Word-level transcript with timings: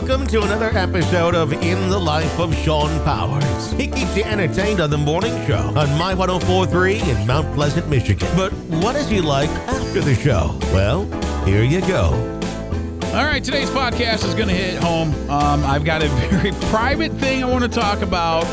welcome 0.00 0.26
to 0.26 0.40
another 0.40 0.70
episode 0.78 1.34
of 1.34 1.52
In 1.52 1.90
the 1.90 1.98
Life 1.98 2.40
of 2.40 2.54
Shawn 2.54 2.88
Powers. 3.04 3.72
He 3.72 3.86
keeps 3.86 4.16
you 4.16 4.22
entertained 4.22 4.80
on 4.80 4.88
the 4.88 4.96
morning 4.96 5.30
show 5.46 5.58
on 5.58 5.98
My 5.98 6.14
1043 6.14 7.00
in 7.00 7.26
Mount 7.26 7.54
Pleasant, 7.54 7.86
Michigan. 7.86 8.26
But 8.34 8.50
what 8.80 8.96
is 8.96 9.10
he 9.10 9.20
like 9.20 9.50
after 9.68 10.00
the 10.00 10.14
show? 10.14 10.58
Well, 10.72 11.04
here 11.44 11.64
you 11.64 11.82
go. 11.82 12.14
All 13.08 13.26
right, 13.26 13.44
today's 13.44 13.68
podcast 13.68 14.24
is 14.26 14.34
going 14.34 14.48
to 14.48 14.54
hit 14.54 14.82
home. 14.82 15.12
Um, 15.28 15.62
I've 15.66 15.84
got 15.84 16.02
a 16.02 16.08
very 16.30 16.52
private 16.70 17.12
thing 17.12 17.44
I 17.44 17.46
want 17.46 17.64
to 17.64 17.70
talk 17.70 18.00
about. 18.00 18.46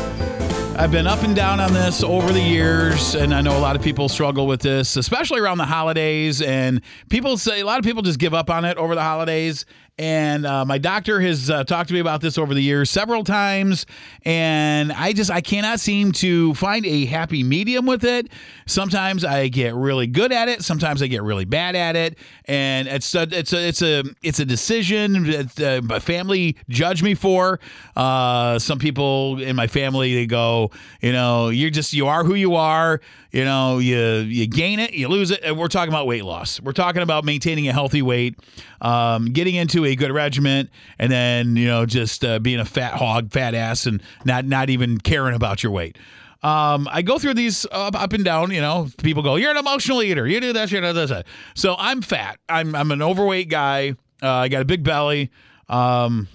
I've 0.78 0.92
been 0.92 1.06
up 1.06 1.22
and 1.24 1.34
down 1.34 1.60
on 1.60 1.72
this 1.72 2.04
over 2.04 2.30
the 2.30 2.42
years, 2.42 3.16
and 3.16 3.34
I 3.34 3.40
know 3.40 3.56
a 3.56 3.58
lot 3.58 3.74
of 3.74 3.82
people 3.82 4.08
struggle 4.10 4.46
with 4.46 4.60
this, 4.60 4.96
especially 4.96 5.40
around 5.40 5.58
the 5.58 5.64
holidays. 5.64 6.40
And 6.40 6.82
people 7.08 7.36
say 7.36 7.60
a 7.60 7.66
lot 7.66 7.78
of 7.78 7.84
people 7.84 8.02
just 8.02 8.20
give 8.20 8.34
up 8.34 8.48
on 8.48 8.64
it 8.64 8.76
over 8.76 8.94
the 8.94 9.02
holidays. 9.02 9.64
And 9.98 10.46
uh, 10.46 10.64
my 10.64 10.78
doctor 10.78 11.20
has 11.20 11.50
uh, 11.50 11.64
talked 11.64 11.88
to 11.88 11.94
me 11.94 11.98
about 11.98 12.20
this 12.20 12.38
over 12.38 12.54
the 12.54 12.60
years 12.62 12.88
several 12.88 13.24
times, 13.24 13.84
and 14.24 14.92
I 14.92 15.12
just 15.12 15.28
I 15.28 15.40
cannot 15.40 15.80
seem 15.80 16.12
to 16.12 16.54
find 16.54 16.86
a 16.86 17.04
happy 17.06 17.42
medium 17.42 17.84
with 17.84 18.04
it. 18.04 18.28
Sometimes 18.66 19.24
I 19.24 19.48
get 19.48 19.74
really 19.74 20.06
good 20.06 20.32
at 20.32 20.48
it, 20.48 20.62
sometimes 20.62 21.02
I 21.02 21.08
get 21.08 21.24
really 21.24 21.44
bad 21.44 21.74
at 21.74 21.96
it, 21.96 22.16
and 22.44 22.86
it's 22.86 23.12
a, 23.16 23.22
it's 23.22 23.52
a 23.52 23.68
it's 23.68 23.82
a 23.82 24.04
it's 24.22 24.38
a 24.38 24.44
decision 24.44 25.24
that 25.24 25.60
uh, 25.60 25.80
my 25.84 25.98
family 25.98 26.56
judge 26.68 27.02
me 27.02 27.14
for. 27.14 27.58
Uh, 27.96 28.60
some 28.60 28.78
people 28.78 29.42
in 29.42 29.56
my 29.56 29.66
family 29.66 30.14
they 30.14 30.26
go, 30.26 30.70
you 31.00 31.10
know, 31.10 31.48
you're 31.48 31.70
just 31.70 31.92
you 31.92 32.06
are 32.06 32.22
who 32.22 32.34
you 32.34 32.54
are. 32.54 33.00
You 33.30 33.44
know, 33.44 33.78
you 33.78 33.98
you 33.98 34.46
gain 34.46 34.78
it, 34.78 34.94
you 34.94 35.06
lose 35.08 35.30
it. 35.30 35.40
And 35.44 35.58
we're 35.58 35.68
talking 35.68 35.92
about 35.92 36.06
weight 36.06 36.24
loss. 36.24 36.60
We're 36.60 36.72
talking 36.72 37.02
about 37.02 37.24
maintaining 37.24 37.68
a 37.68 37.72
healthy 37.72 38.00
weight, 38.00 38.38
um, 38.80 39.26
getting 39.26 39.54
into 39.54 39.84
a 39.84 39.94
good 39.94 40.12
regiment, 40.12 40.70
and 40.98 41.10
then 41.10 41.56
you 41.56 41.66
know 41.66 41.86
just 41.86 42.24
uh, 42.24 42.38
being 42.38 42.60
a 42.60 42.64
fat 42.64 42.94
hog, 42.94 43.32
fat 43.32 43.54
ass, 43.54 43.86
and 43.86 44.02
not 44.24 44.44
not 44.44 44.70
even 44.70 44.98
caring 44.98 45.34
about 45.34 45.62
your 45.62 45.72
weight. 45.72 45.98
Um, 46.42 46.88
I 46.90 47.02
go 47.02 47.18
through 47.18 47.34
these 47.34 47.66
up, 47.72 48.00
up 48.00 48.12
and 48.12 48.24
down. 48.24 48.52
You 48.52 48.60
know, 48.60 48.88
people 49.02 49.22
go, 49.22 49.36
"You're 49.36 49.50
an 49.50 49.56
emotional 49.56 50.02
eater. 50.02 50.26
You 50.26 50.40
do 50.40 50.52
this, 50.52 50.70
you 50.70 50.80
do 50.80 50.92
this." 50.92 51.12
So 51.54 51.74
I'm 51.78 52.02
fat. 52.02 52.38
I'm 52.48 52.74
I'm 52.74 52.92
an 52.92 53.02
overweight 53.02 53.48
guy. 53.48 53.94
Uh, 54.22 54.30
I 54.30 54.48
got 54.48 54.62
a 54.62 54.64
big 54.64 54.84
belly. 54.84 55.30
Um, 55.68 56.28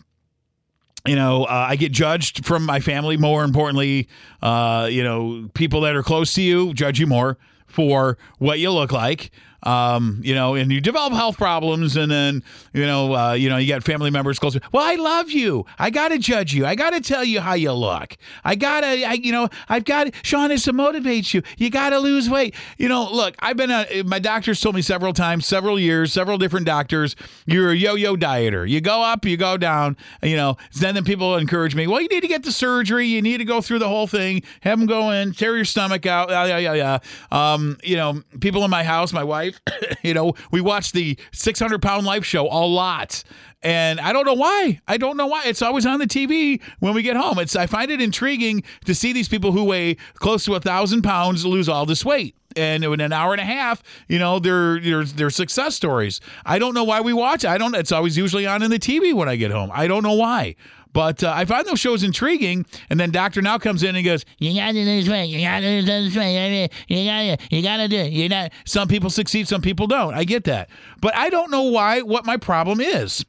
you 1.05 1.15
know, 1.15 1.43
uh, 1.45 1.67
I 1.69 1.75
get 1.75 1.91
judged 1.91 2.45
from 2.45 2.65
my 2.65 2.79
family. 2.79 3.17
More 3.17 3.43
importantly, 3.43 4.07
uh, 4.41 4.87
you 4.91 5.03
know, 5.03 5.49
people 5.53 5.81
that 5.81 5.95
are 5.95 6.03
close 6.03 6.33
to 6.33 6.41
you 6.41 6.73
judge 6.73 6.99
you 6.99 7.07
more 7.07 7.37
for 7.67 8.17
what 8.37 8.59
you 8.59 8.71
look 8.71 8.91
like 8.91 9.31
um, 9.63 10.19
you 10.23 10.33
know, 10.33 10.55
and 10.55 10.71
you 10.71 10.81
develop 10.81 11.13
health 11.13 11.37
problems, 11.37 11.97
and 11.97 12.11
then 12.11 12.43
you 12.73 12.85
know, 12.85 13.13
uh, 13.15 13.33
you 13.33 13.49
know, 13.49 13.57
you 13.57 13.67
got 13.67 13.83
family 13.83 14.09
members 14.09 14.39
close. 14.39 14.57
Well, 14.71 14.83
I 14.83 14.95
love 14.95 15.29
you. 15.29 15.65
I 15.77 15.89
got 15.89 16.09
to 16.09 16.17
judge 16.17 16.53
you. 16.53 16.65
I 16.65 16.75
got 16.75 16.91
to 16.91 17.01
tell 17.01 17.23
you 17.23 17.41
how 17.41 17.53
you 17.53 17.73
look. 17.73 18.17
I 18.43 18.55
gotta, 18.55 19.05
I, 19.05 19.13
you 19.13 19.31
know, 19.31 19.49
I've 19.69 19.85
got 19.85 20.07
Shawn 20.23 20.51
is 20.51 20.63
to 20.63 20.73
motivate 20.73 21.33
you. 21.33 21.41
You 21.57 21.69
got 21.69 21.89
to 21.91 21.99
lose 21.99 22.29
weight. 22.29 22.55
You 22.77 22.89
know, 22.89 23.09
look, 23.11 23.35
I've 23.39 23.57
been 23.57 23.71
a, 23.71 24.03
my 24.03 24.19
doctors 24.19 24.59
told 24.59 24.75
me 24.75 24.81
several 24.81 25.13
times, 25.13 25.45
several 25.45 25.79
years, 25.79 26.13
several 26.13 26.37
different 26.37 26.65
doctors. 26.65 27.15
You're 27.45 27.71
a 27.71 27.75
yo-yo 27.75 28.15
dieter. 28.15 28.67
You 28.67 28.81
go 28.81 29.01
up, 29.01 29.25
you 29.25 29.37
go 29.37 29.57
down. 29.57 29.97
You 30.21 30.37
know, 30.37 30.57
then 30.73 30.95
then 30.95 31.03
people 31.03 31.35
encourage 31.37 31.75
me. 31.75 31.87
Well, 31.87 32.01
you 32.01 32.07
need 32.07 32.21
to 32.21 32.27
get 32.27 32.43
the 32.43 32.51
surgery. 32.51 33.07
You 33.07 33.21
need 33.21 33.37
to 33.37 33.45
go 33.45 33.61
through 33.61 33.79
the 33.79 33.87
whole 33.87 34.07
thing. 34.07 34.43
Have 34.61 34.79
them 34.79 34.87
go 34.87 35.11
in, 35.11 35.33
tear 35.33 35.55
your 35.55 35.65
stomach 35.65 36.05
out. 36.05 36.29
Yeah, 36.29 36.57
yeah, 36.57 36.73
yeah. 36.73 36.99
Um, 37.31 37.77
you 37.83 37.95
know, 37.95 38.21
people 38.39 38.63
in 38.63 38.71
my 38.71 38.83
house, 38.83 39.13
my 39.13 39.23
wife. 39.23 39.52
you 40.03 40.13
know, 40.13 40.33
we 40.51 40.61
watch 40.61 40.91
the 40.91 41.17
600 41.31 41.81
pound 41.81 42.05
life 42.05 42.25
show 42.25 42.45
a 42.45 42.65
lot. 42.65 43.23
And 43.61 43.99
I 44.01 44.11
don't 44.11 44.25
know 44.25 44.33
why. 44.33 44.81
I 44.87 44.97
don't 44.97 45.15
know 45.15 45.27
why. 45.27 45.43
It's 45.45 45.61
always 45.61 45.85
on 45.85 45.99
the 45.99 46.05
TV 46.05 46.61
when 46.79 46.93
we 46.93 47.01
get 47.01 47.15
home. 47.15 47.39
It's 47.39 47.55
I 47.55 47.65
find 47.65 47.89
it 47.91 48.01
intriguing 48.01 48.63
to 48.85 48.93
see 48.93 49.13
these 49.13 49.29
people 49.29 49.53
who 49.53 49.63
weigh 49.63 49.95
close 50.15 50.43
to 50.45 50.55
a 50.55 50.59
thousand 50.59 51.01
pounds 51.03 51.45
lose 51.45 51.69
all 51.69 51.85
this 51.85 52.03
weight. 52.03 52.35
And 52.55 52.83
in 52.83 53.01
an 53.01 53.13
hour 53.13 53.33
and 53.33 53.41
a 53.41 53.45
half, 53.45 53.83
you 54.07 54.19
know, 54.19 54.39
they're, 54.39 54.79
they're, 54.79 55.03
they're 55.03 55.29
success 55.29 55.75
stories. 55.75 56.21
I 56.45 56.59
don't 56.59 56.73
know 56.73 56.83
why 56.83 57.01
we 57.01 57.13
watch. 57.13 57.43
It. 57.43 57.49
I 57.49 57.57
don't. 57.57 57.75
It's 57.75 57.91
always 57.91 58.17
usually 58.17 58.45
on 58.45 58.63
in 58.63 58.71
the 58.71 58.79
TV 58.79 59.13
when 59.13 59.29
I 59.29 59.35
get 59.35 59.51
home. 59.51 59.71
I 59.73 59.87
don't 59.87 60.03
know 60.03 60.13
why. 60.13 60.55
But 60.93 61.23
uh, 61.23 61.33
I 61.35 61.45
find 61.45 61.65
those 61.65 61.79
shows 61.79 62.03
intriguing. 62.03 62.65
And 62.89 62.99
then 62.99 63.11
Doctor 63.11 63.41
Now 63.41 63.57
comes 63.57 63.83
in 63.83 63.95
and 63.95 64.05
goes, 64.05 64.25
"You 64.37 64.53
got 64.53 64.67
to 64.67 64.73
do 64.73 64.85
this 64.85 65.09
way. 65.09 65.25
You 65.25 65.41
got 65.41 65.61
to 65.61 65.81
do 65.81 65.85
this 65.85 66.15
way. 66.15 66.69
You 66.87 67.05
got 67.05 67.39
to. 67.49 67.55
You 67.55 67.63
got 67.63 67.77
to 67.77 67.87
do 67.87 67.97
it. 67.97 68.11
You 68.11 68.29
not. 68.29 68.51
Some 68.65 68.87
people 68.87 69.09
succeed. 69.09 69.47
Some 69.47 69.61
people 69.61 69.87
don't. 69.87 70.13
I 70.13 70.23
get 70.23 70.43
that. 70.45 70.69
But 71.01 71.15
I 71.15 71.29
don't 71.29 71.49
know 71.49 71.63
why. 71.63 72.01
What 72.01 72.25
my 72.25 72.37
problem 72.37 72.79
is. 72.79 73.25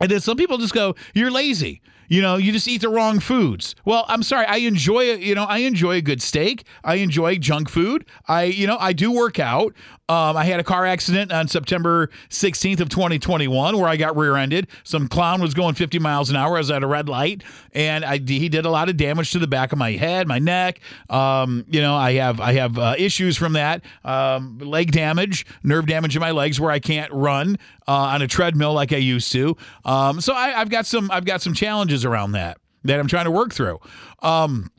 And 0.00 0.10
then 0.10 0.20
some 0.20 0.36
people 0.36 0.58
just 0.58 0.74
go, 0.74 0.96
"You're 1.14 1.30
lazy." 1.30 1.80
You 2.14 2.22
know, 2.22 2.36
you 2.36 2.52
just 2.52 2.68
eat 2.68 2.80
the 2.80 2.88
wrong 2.88 3.18
foods. 3.18 3.74
Well, 3.84 4.04
I'm 4.06 4.22
sorry. 4.22 4.46
I 4.46 4.58
enjoy. 4.58 5.14
You 5.14 5.34
know, 5.34 5.42
I 5.42 5.58
enjoy 5.58 5.96
a 5.96 6.00
good 6.00 6.22
steak. 6.22 6.62
I 6.84 6.96
enjoy 6.96 7.38
junk 7.38 7.68
food. 7.68 8.04
I, 8.28 8.44
you 8.44 8.68
know, 8.68 8.76
I 8.78 8.92
do 8.92 9.10
work 9.10 9.40
out. 9.40 9.74
Um, 10.08 10.36
I 10.36 10.44
had 10.44 10.60
a 10.60 10.62
car 10.62 10.84
accident 10.84 11.32
on 11.32 11.48
September 11.48 12.10
16th 12.28 12.80
of 12.80 12.90
2021 12.90 13.78
where 13.78 13.88
I 13.88 13.96
got 13.96 14.14
rear-ended. 14.18 14.68
Some 14.82 15.08
clown 15.08 15.40
was 15.40 15.54
going 15.54 15.74
50 15.74 15.98
miles 15.98 16.28
an 16.28 16.36
hour. 16.36 16.56
I 16.56 16.58
was 16.58 16.70
at 16.70 16.82
a 16.82 16.86
red 16.86 17.08
light, 17.08 17.42
and 17.72 18.04
I, 18.04 18.18
he 18.18 18.50
did 18.50 18.66
a 18.66 18.70
lot 18.70 18.90
of 18.90 18.98
damage 18.98 19.30
to 19.32 19.38
the 19.38 19.46
back 19.46 19.72
of 19.72 19.78
my 19.78 19.92
head, 19.92 20.28
my 20.28 20.38
neck. 20.38 20.80
Um, 21.08 21.64
you 21.70 21.80
know, 21.80 21.96
I 21.96 22.12
have 22.14 22.38
I 22.38 22.52
have 22.52 22.78
uh, 22.78 22.94
issues 22.98 23.38
from 23.38 23.54
that. 23.54 23.82
Um, 24.04 24.58
leg 24.58 24.92
damage, 24.92 25.46
nerve 25.62 25.86
damage 25.86 26.14
in 26.14 26.20
my 26.20 26.32
legs 26.32 26.60
where 26.60 26.70
I 26.70 26.80
can't 26.80 27.10
run 27.10 27.56
uh, 27.86 27.92
on 27.92 28.22
a 28.22 28.26
treadmill 28.26 28.72
like 28.72 28.92
I 28.92 28.98
used 28.98 29.32
to. 29.32 29.56
Um, 29.84 30.20
so 30.20 30.34
I, 30.34 30.60
I've 30.60 30.70
got 30.70 30.86
some 30.86 31.10
I've 31.10 31.24
got 31.24 31.42
some 31.42 31.54
challenges 31.54 32.04
around 32.04 32.32
that 32.32 32.58
that 32.84 33.00
I'm 33.00 33.08
trying 33.08 33.24
to 33.24 33.30
work 33.30 33.52
through. 33.52 33.80
Um, 34.22 34.70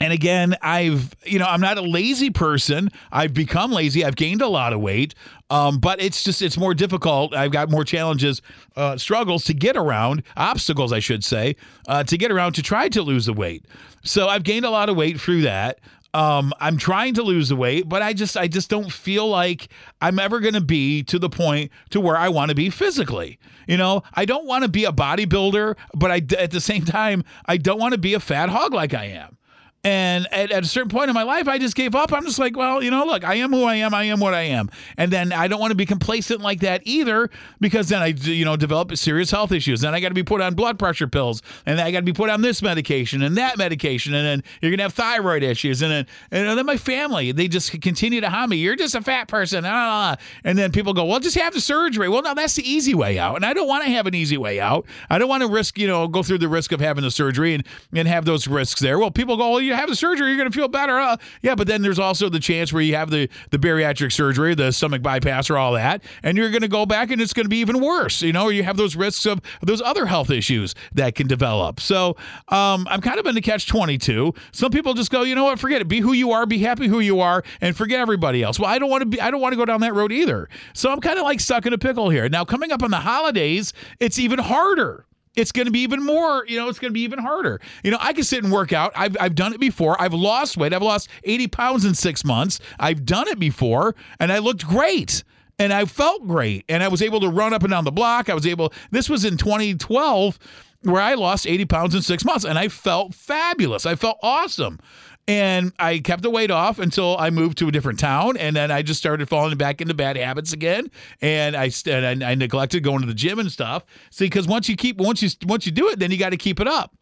and 0.00 0.12
again, 0.12 0.56
I've, 0.60 1.14
you 1.24 1.38
know, 1.38 1.46
I'm 1.46 1.60
not 1.60 1.78
a 1.78 1.82
lazy 1.82 2.28
person. 2.28 2.90
I've 3.12 3.32
become 3.32 3.72
lazy. 3.72 4.04
I've 4.04 4.16
gained 4.16 4.42
a 4.42 4.48
lot 4.48 4.72
of 4.72 4.80
weight. 4.80 5.14
Um, 5.50 5.78
but 5.78 6.02
it's 6.02 6.24
just, 6.24 6.42
it's 6.42 6.58
more 6.58 6.74
difficult. 6.74 7.34
I've 7.34 7.52
got 7.52 7.70
more 7.70 7.84
challenges, 7.84 8.42
uh, 8.76 8.96
struggles 8.98 9.44
to 9.44 9.54
get 9.54 9.76
around, 9.76 10.24
obstacles, 10.36 10.92
I 10.92 10.98
should 10.98 11.24
say, 11.24 11.56
uh, 11.86 12.02
to 12.04 12.18
get 12.18 12.32
around 12.32 12.54
to 12.54 12.62
try 12.62 12.88
to 12.88 13.02
lose 13.02 13.26
the 13.26 13.32
weight. 13.32 13.66
So 14.02 14.28
I've 14.28 14.42
gained 14.42 14.66
a 14.66 14.70
lot 14.70 14.88
of 14.88 14.96
weight 14.96 15.20
through 15.20 15.42
that. 15.42 15.78
Um, 16.14 16.52
I'm 16.60 16.76
trying 16.76 17.14
to 17.14 17.22
lose 17.24 17.48
the 17.48 17.56
weight, 17.56 17.88
but 17.88 18.00
I 18.00 18.12
just 18.12 18.36
I 18.36 18.46
just 18.46 18.70
don't 18.70 18.90
feel 18.90 19.28
like 19.28 19.68
I'm 20.00 20.20
ever 20.20 20.38
going 20.38 20.54
to 20.54 20.60
be 20.60 21.02
to 21.04 21.18
the 21.18 21.28
point 21.28 21.72
to 21.90 22.00
where 22.00 22.16
I 22.16 22.28
want 22.28 22.50
to 22.50 22.54
be 22.54 22.70
physically. 22.70 23.38
You 23.66 23.76
know, 23.76 24.04
I 24.14 24.24
don't 24.24 24.46
want 24.46 24.62
to 24.62 24.68
be 24.68 24.84
a 24.84 24.92
bodybuilder, 24.92 25.74
but 25.94 26.12
I 26.12 26.22
at 26.38 26.52
the 26.52 26.60
same 26.60 26.84
time 26.84 27.24
I 27.46 27.56
don't 27.56 27.80
want 27.80 27.92
to 27.92 27.98
be 27.98 28.14
a 28.14 28.20
fat 28.20 28.48
hog 28.48 28.72
like 28.72 28.94
I 28.94 29.06
am. 29.06 29.36
And 29.84 30.26
at, 30.32 30.50
at, 30.50 30.64
a 30.64 30.66
certain 30.66 30.88
point 30.88 31.10
in 31.10 31.14
my 31.14 31.22
life, 31.22 31.46
I 31.46 31.58
just 31.58 31.76
gave 31.76 31.94
up. 31.94 32.12
I'm 32.12 32.24
just 32.24 32.38
like, 32.38 32.56
well, 32.56 32.82
you 32.82 32.90
know, 32.90 33.04
look, 33.04 33.22
I 33.22 33.34
am 33.34 33.52
who 33.52 33.64
I 33.64 33.76
am. 33.76 33.92
I 33.92 34.04
am 34.04 34.18
what 34.18 34.32
I 34.32 34.42
am. 34.42 34.70
And 34.96 35.12
then 35.12 35.30
I 35.30 35.46
don't 35.46 35.60
want 35.60 35.72
to 35.72 35.76
be 35.76 35.84
complacent 35.84 36.40
like 36.40 36.60
that 36.60 36.80
either, 36.84 37.28
because 37.60 37.90
then 37.90 38.00
I, 38.00 38.06
you 38.06 38.46
know, 38.46 38.56
develop 38.56 38.96
serious 38.96 39.30
health 39.30 39.52
issues. 39.52 39.82
Then 39.82 39.94
I 39.94 40.00
got 40.00 40.08
to 40.08 40.14
be 40.14 40.22
put 40.22 40.40
on 40.40 40.54
blood 40.54 40.78
pressure 40.78 41.06
pills, 41.06 41.42
and 41.66 41.80
I 41.80 41.90
got 41.90 41.98
to 41.98 42.04
be 42.04 42.12
put 42.12 42.30
on 42.30 42.40
this 42.40 42.62
medication 42.62 43.22
and 43.22 43.36
that 43.36 43.58
medication, 43.58 44.14
and 44.14 44.26
then 44.26 44.42
you're 44.60 44.70
gonna 44.70 44.84
have 44.84 44.94
thyroid 44.94 45.42
issues, 45.42 45.82
and 45.82 45.92
then 45.92 46.06
and 46.30 46.58
then 46.58 46.66
my 46.66 46.76
family 46.76 47.32
they 47.32 47.48
just 47.48 47.78
continue 47.82 48.20
to 48.20 48.30
hum 48.30 48.50
me. 48.50 48.56
You're 48.56 48.76
just 48.76 48.94
a 48.94 49.02
fat 49.02 49.28
person, 49.28 49.64
ah, 49.64 49.68
ah, 49.68 50.16
ah. 50.18 50.22
and 50.44 50.56
then 50.56 50.72
people 50.72 50.94
go, 50.94 51.04
well, 51.04 51.20
just 51.20 51.36
have 51.36 51.52
the 51.52 51.60
surgery. 51.60 52.08
Well, 52.08 52.22
no, 52.22 52.34
that's 52.34 52.54
the 52.54 52.68
easy 52.68 52.94
way 52.94 53.18
out, 53.18 53.36
and 53.36 53.44
I 53.44 53.52
don't 53.52 53.68
want 53.68 53.84
to 53.84 53.90
have 53.90 54.06
an 54.06 54.14
easy 54.14 54.38
way 54.38 54.60
out. 54.60 54.86
I 55.10 55.18
don't 55.18 55.28
want 55.28 55.42
to 55.42 55.48
risk, 55.48 55.78
you 55.78 55.86
know, 55.86 56.08
go 56.08 56.22
through 56.22 56.38
the 56.38 56.48
risk 56.48 56.72
of 56.72 56.80
having 56.80 57.04
the 57.04 57.10
surgery 57.10 57.54
and 57.54 57.64
and 57.92 58.08
have 58.08 58.24
those 58.24 58.48
risks 58.48 58.80
there. 58.80 58.98
Well, 58.98 59.10
people 59.10 59.36
go, 59.36 59.50
well, 59.50 59.60
you 59.60 59.73
have 59.76 59.88
the 59.88 59.96
surgery, 59.96 60.28
you're 60.28 60.36
going 60.36 60.50
to 60.50 60.56
feel 60.56 60.68
better. 60.68 60.98
Uh, 60.98 61.16
yeah, 61.42 61.54
but 61.54 61.66
then 61.66 61.82
there's 61.82 61.98
also 61.98 62.28
the 62.28 62.40
chance 62.40 62.72
where 62.72 62.82
you 62.82 62.94
have 62.96 63.10
the, 63.10 63.28
the 63.50 63.58
bariatric 63.58 64.12
surgery, 64.12 64.54
the 64.54 64.72
stomach 64.72 65.02
bypass, 65.02 65.50
or 65.50 65.58
all 65.58 65.72
that, 65.72 66.02
and 66.22 66.36
you're 66.36 66.50
going 66.50 66.62
to 66.62 66.68
go 66.68 66.86
back 66.86 67.10
and 67.10 67.20
it's 67.20 67.32
going 67.32 67.44
to 67.44 67.50
be 67.50 67.58
even 67.58 67.80
worse. 67.80 68.22
You 68.22 68.32
know, 68.32 68.48
you 68.48 68.62
have 68.62 68.76
those 68.76 68.96
risks 68.96 69.26
of 69.26 69.40
those 69.62 69.80
other 69.80 70.06
health 70.06 70.30
issues 70.30 70.74
that 70.92 71.14
can 71.14 71.26
develop. 71.26 71.80
So 71.80 72.16
um, 72.48 72.86
I'm 72.90 73.00
kind 73.00 73.18
of 73.18 73.26
in 73.26 73.34
the 73.34 73.40
catch 73.40 73.66
22. 73.66 74.34
Some 74.52 74.70
people 74.70 74.94
just 74.94 75.10
go, 75.10 75.22
you 75.22 75.34
know 75.34 75.44
what, 75.44 75.58
forget 75.58 75.80
it. 75.80 75.88
Be 75.88 76.00
who 76.00 76.12
you 76.12 76.32
are, 76.32 76.46
be 76.46 76.58
happy 76.58 76.88
who 76.88 77.00
you 77.00 77.20
are, 77.20 77.42
and 77.60 77.76
forget 77.76 78.00
everybody 78.00 78.42
else. 78.42 78.58
Well, 78.58 78.70
I 78.70 78.78
don't 78.78 78.90
want 78.90 79.02
to 79.02 79.06
be, 79.06 79.20
I 79.20 79.30
don't 79.30 79.40
want 79.40 79.52
to 79.52 79.56
go 79.56 79.64
down 79.64 79.80
that 79.80 79.94
road 79.94 80.12
either. 80.12 80.48
So 80.72 80.90
I'm 80.90 81.00
kind 81.00 81.18
of 81.18 81.24
like 81.24 81.40
stuck 81.40 81.66
in 81.66 81.72
a 81.72 81.78
pickle 81.78 82.10
here. 82.10 82.28
Now, 82.28 82.44
coming 82.44 82.72
up 82.72 82.82
on 82.82 82.90
the 82.90 82.98
holidays, 82.98 83.72
it's 84.00 84.18
even 84.18 84.38
harder 84.38 85.06
it's 85.34 85.52
going 85.52 85.66
to 85.66 85.72
be 85.72 85.80
even 85.80 86.02
more, 86.02 86.44
you 86.46 86.56
know, 86.56 86.68
it's 86.68 86.78
going 86.78 86.90
to 86.90 86.94
be 86.94 87.02
even 87.02 87.18
harder. 87.18 87.60
You 87.82 87.90
know, 87.90 87.98
I 88.00 88.12
can 88.12 88.24
sit 88.24 88.44
and 88.44 88.52
work 88.52 88.72
out. 88.72 88.92
I've, 88.94 89.16
I've 89.20 89.34
done 89.34 89.52
it 89.52 89.60
before. 89.60 90.00
I've 90.00 90.14
lost 90.14 90.56
weight. 90.56 90.72
I've 90.72 90.82
lost 90.82 91.08
80 91.24 91.48
pounds 91.48 91.84
in 91.84 91.94
six 91.94 92.24
months. 92.24 92.60
I've 92.78 93.04
done 93.04 93.28
it 93.28 93.38
before 93.38 93.94
and 94.20 94.32
I 94.32 94.38
looked 94.38 94.66
great 94.66 95.24
and 95.58 95.72
I 95.72 95.84
felt 95.84 96.26
great. 96.26 96.64
And 96.68 96.82
I 96.82 96.88
was 96.88 97.02
able 97.02 97.20
to 97.20 97.28
run 97.28 97.52
up 97.52 97.62
and 97.62 97.70
down 97.70 97.84
the 97.84 97.92
block. 97.92 98.28
I 98.28 98.34
was 98.34 98.46
able, 98.46 98.72
this 98.90 99.08
was 99.08 99.24
in 99.24 99.36
2012 99.36 100.38
where 100.82 101.00
I 101.00 101.14
lost 101.14 101.46
80 101.46 101.64
pounds 101.64 101.94
in 101.94 102.02
six 102.02 102.24
months 102.24 102.44
and 102.44 102.58
I 102.58 102.68
felt 102.68 103.14
fabulous. 103.14 103.86
I 103.86 103.94
felt 103.94 104.18
awesome. 104.22 104.78
And 105.26 105.72
I 105.78 106.00
kept 106.00 106.22
the 106.22 106.28
weight 106.28 106.50
off 106.50 106.78
until 106.78 107.16
I 107.18 107.30
moved 107.30 107.56
to 107.58 107.68
a 107.68 107.72
different 107.72 107.98
town, 107.98 108.36
and 108.36 108.54
then 108.54 108.70
I 108.70 108.82
just 108.82 109.00
started 109.00 109.26
falling 109.26 109.56
back 109.56 109.80
into 109.80 109.94
bad 109.94 110.18
habits 110.18 110.52
again. 110.52 110.90
And 111.22 111.56
I 111.56 111.70
and 111.86 112.22
I, 112.22 112.32
I 112.32 112.34
neglected 112.34 112.82
going 112.82 113.00
to 113.00 113.06
the 113.06 113.14
gym 113.14 113.38
and 113.38 113.50
stuff. 113.50 113.84
See, 114.10 114.26
because 114.26 114.46
once 114.46 114.68
you 114.68 114.76
keep 114.76 114.98
once 114.98 115.22
you 115.22 115.30
once 115.46 115.64
you 115.64 115.72
do 115.72 115.88
it, 115.88 115.98
then 115.98 116.10
you 116.10 116.18
got 116.18 116.30
to 116.30 116.36
keep 116.36 116.60
it 116.60 116.68
up. 116.68 116.94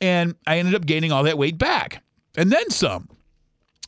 And 0.00 0.36
I 0.46 0.58
ended 0.58 0.74
up 0.74 0.86
gaining 0.86 1.12
all 1.12 1.24
that 1.24 1.36
weight 1.36 1.58
back, 1.58 2.02
and 2.36 2.50
then 2.50 2.70
some. 2.70 3.08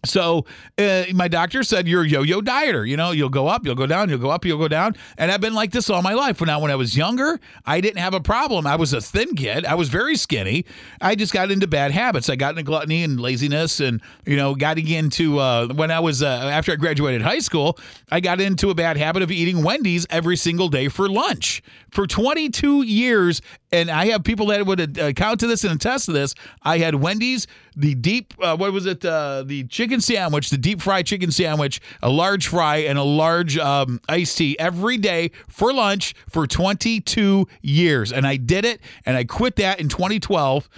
So 0.05 0.45
uh, 0.79 1.05
my 1.13 1.29
doctor 1.29 1.63
said 1.63 1.89
you're 1.89 2.03
a 2.03 2.09
yo-yo 2.09 2.41
dieter. 2.41 2.89
You 2.89 2.97
know, 2.97 3.11
you'll 3.11 3.29
go 3.29 3.49
up, 3.49 3.65
you'll 3.65 3.75
go 3.75 3.87
down, 3.87 4.09
you'll 4.09 4.19
go 4.19 4.31
up, 4.31 4.45
you'll 4.45 4.59
go 4.59 4.69
down. 4.69 4.95
And 5.17 5.31
I've 5.31 5.41
been 5.41 5.55
like 5.55 5.73
this 5.73 5.91
all 5.91 6.03
my 6.03 6.15
life. 6.15 6.41
Now, 6.41 6.61
when 6.61 6.71
I 6.71 6.77
was 6.77 6.97
younger, 6.97 7.41
I 7.67 7.81
didn't 7.81 7.99
have 7.99 8.15
a 8.15 8.21
problem. 8.21 8.67
I 8.67 8.77
was 8.77 8.93
a 8.93 9.01
thin 9.01 9.35
kid. 9.35 9.65
I 9.65 9.75
was 9.75 9.89
very 9.89 10.17
skinny. 10.17 10.65
I 11.01 11.15
just 11.15 11.33
got 11.33 11.51
into 11.51 11.67
bad 11.67 11.91
habits. 11.91 12.29
I 12.31 12.37
got 12.37 12.51
into 12.51 12.63
gluttony 12.63 13.03
and 13.03 13.21
laziness, 13.21 13.81
and 13.81 14.01
you 14.25 14.37
know, 14.37 14.55
got 14.55 14.79
into 14.79 15.39
uh, 15.39 15.69
when 15.75 15.91
I 15.91 16.01
was 16.01 16.23
uh, 16.23 16.27
after 16.27 16.73
I 16.73 16.77
graduated 16.77 17.23
high 17.23 17.41
school, 17.41 17.79
I 18.11 18.21
got 18.21 18.41
into 18.41 18.71
a 18.71 18.75
bad 18.75 18.97
habit 18.97 19.23
of 19.23 19.31
eating 19.31 19.63
Wendy's 19.63 20.07
every 20.11 20.37
single 20.37 20.69
day 20.69 20.89
for 20.89 21.09
lunch 21.09 21.63
for 21.91 22.07
22 22.07 22.83
years. 22.83 23.43
And 23.73 23.91
I 23.91 24.07
have 24.07 24.25
people 24.25 24.47
that 24.47 24.65
would 24.65 24.99
account 24.99 25.41
to 25.41 25.47
this 25.47 25.65
and 25.65 25.75
attest 25.75 26.07
to 26.07 26.13
this. 26.13 26.35
I 26.63 26.79
had 26.79 26.95
Wendy's, 26.95 27.47
the 27.79 27.95
deep, 27.95 28.35
uh, 28.43 28.57
what 28.57 28.73
was 28.73 28.87
it? 28.87 29.05
Uh, 29.05 29.45
the 29.47 29.65
chicken 29.65 30.01
sandwich, 30.01 30.51
the 30.51 30.59
deep 30.59 30.83
fried 30.83 31.07
chicken 31.07 31.31
sandwich, 31.31 31.81
a 32.03 32.11
large 32.11 32.49
fry, 32.49 32.79
and 32.79 32.99
a 32.99 33.03
large 33.05 33.57
um, 33.57 34.01
iced 34.09 34.37
tea 34.37 34.59
every 34.59 34.99
day 34.99 35.31
for 35.49 35.73
lunch 35.73 36.15
for 36.29 36.47
22 36.47 37.47
years. 37.63 38.13
And 38.13 38.27
I 38.27 38.37
did 38.37 38.65
it, 38.65 38.81
and 39.07 39.17
I 39.17 39.25
quit 39.25 39.57
that 39.57 39.81
in 39.81 39.89
2012. 39.89 40.69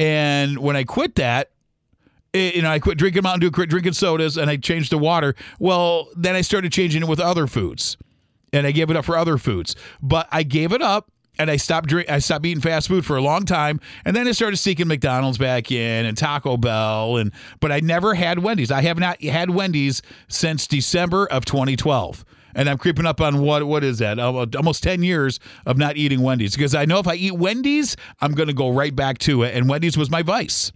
And 0.00 0.58
when 0.58 0.74
I 0.74 0.82
quit 0.82 1.14
that, 1.14 1.50
it, 2.32 2.56
you 2.56 2.62
know, 2.62 2.70
I 2.70 2.80
quit 2.80 2.98
drinking 2.98 3.22
Mountain 3.22 3.40
Dew, 3.40 3.50
quit 3.52 3.70
drinking 3.70 3.92
sodas, 3.92 4.36
and 4.36 4.50
I 4.50 4.56
changed 4.56 4.90
to 4.90 4.98
water. 4.98 5.36
Well, 5.60 6.08
then 6.16 6.34
I 6.34 6.40
started 6.40 6.72
changing 6.72 7.02
it 7.02 7.08
with 7.08 7.20
other 7.20 7.46
foods 7.46 7.96
and 8.52 8.66
I 8.66 8.72
gave 8.72 8.90
it 8.90 8.96
up 8.96 9.04
for 9.04 9.16
other 9.16 9.38
foods. 9.38 9.76
But 10.02 10.28
I 10.30 10.42
gave 10.42 10.72
it 10.72 10.82
up 10.82 11.10
and 11.38 11.50
I 11.50 11.56
stopped 11.56 11.88
drink 11.88 12.10
I 12.10 12.18
stopped 12.18 12.44
eating 12.46 12.60
fast 12.60 12.88
food 12.88 13.04
for 13.04 13.16
a 13.16 13.22
long 13.22 13.44
time 13.44 13.80
and 14.04 14.14
then 14.14 14.26
I 14.28 14.32
started 14.32 14.56
seeking 14.56 14.88
McDonald's 14.88 15.38
back 15.38 15.70
in 15.70 16.06
and 16.06 16.16
Taco 16.16 16.56
Bell 16.56 17.16
and 17.16 17.32
but 17.60 17.72
I 17.72 17.80
never 17.80 18.14
had 18.14 18.40
Wendy's. 18.40 18.70
I 18.70 18.82
have 18.82 18.98
not 18.98 19.22
had 19.22 19.50
Wendy's 19.50 20.02
since 20.28 20.66
December 20.66 21.26
of 21.26 21.44
2012. 21.44 22.24
And 22.52 22.68
I'm 22.68 22.78
creeping 22.78 23.06
up 23.06 23.20
on 23.20 23.42
what 23.42 23.64
what 23.66 23.84
is 23.84 23.98
that? 23.98 24.18
Almost 24.18 24.82
10 24.82 25.02
years 25.02 25.38
of 25.66 25.78
not 25.78 25.96
eating 25.96 26.20
Wendy's 26.20 26.56
because 26.56 26.74
I 26.74 26.84
know 26.84 26.98
if 26.98 27.06
I 27.06 27.14
eat 27.14 27.32
Wendy's, 27.32 27.96
I'm 28.20 28.32
going 28.32 28.48
to 28.48 28.54
go 28.54 28.70
right 28.70 28.94
back 28.94 29.18
to 29.18 29.44
it 29.44 29.54
and 29.54 29.68
Wendy's 29.68 29.96
was 29.96 30.10
my 30.10 30.22
vice. 30.22 30.72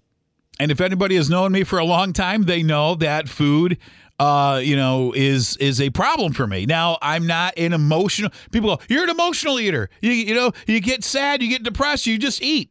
And 0.60 0.70
if 0.70 0.80
anybody 0.80 1.16
has 1.16 1.28
known 1.28 1.52
me 1.52 1.64
for 1.64 1.78
a 1.78 1.84
long 1.84 2.12
time, 2.12 2.42
they 2.44 2.62
know 2.62 2.94
that 2.96 3.28
food 3.28 3.78
uh, 4.18 4.60
you 4.62 4.76
know, 4.76 5.12
is 5.14 5.56
is 5.56 5.80
a 5.80 5.90
problem 5.90 6.32
for 6.32 6.46
me. 6.46 6.66
Now, 6.66 6.98
I'm 7.02 7.26
not 7.26 7.54
an 7.56 7.72
emotional. 7.72 8.30
People 8.52 8.76
go, 8.76 8.82
"You're 8.88 9.04
an 9.04 9.10
emotional 9.10 9.58
eater." 9.58 9.90
You 10.00 10.12
you 10.12 10.34
know, 10.34 10.52
you 10.66 10.80
get 10.80 11.04
sad, 11.04 11.42
you 11.42 11.48
get 11.48 11.62
depressed, 11.62 12.06
you 12.06 12.18
just 12.18 12.42
eat. 12.42 12.70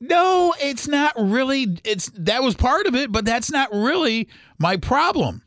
No, 0.00 0.54
it's 0.60 0.88
not 0.88 1.12
really. 1.16 1.78
It's 1.84 2.10
that 2.14 2.42
was 2.42 2.54
part 2.54 2.86
of 2.86 2.94
it, 2.94 3.12
but 3.12 3.24
that's 3.24 3.50
not 3.50 3.70
really 3.72 4.28
my 4.58 4.76
problem. 4.76 5.42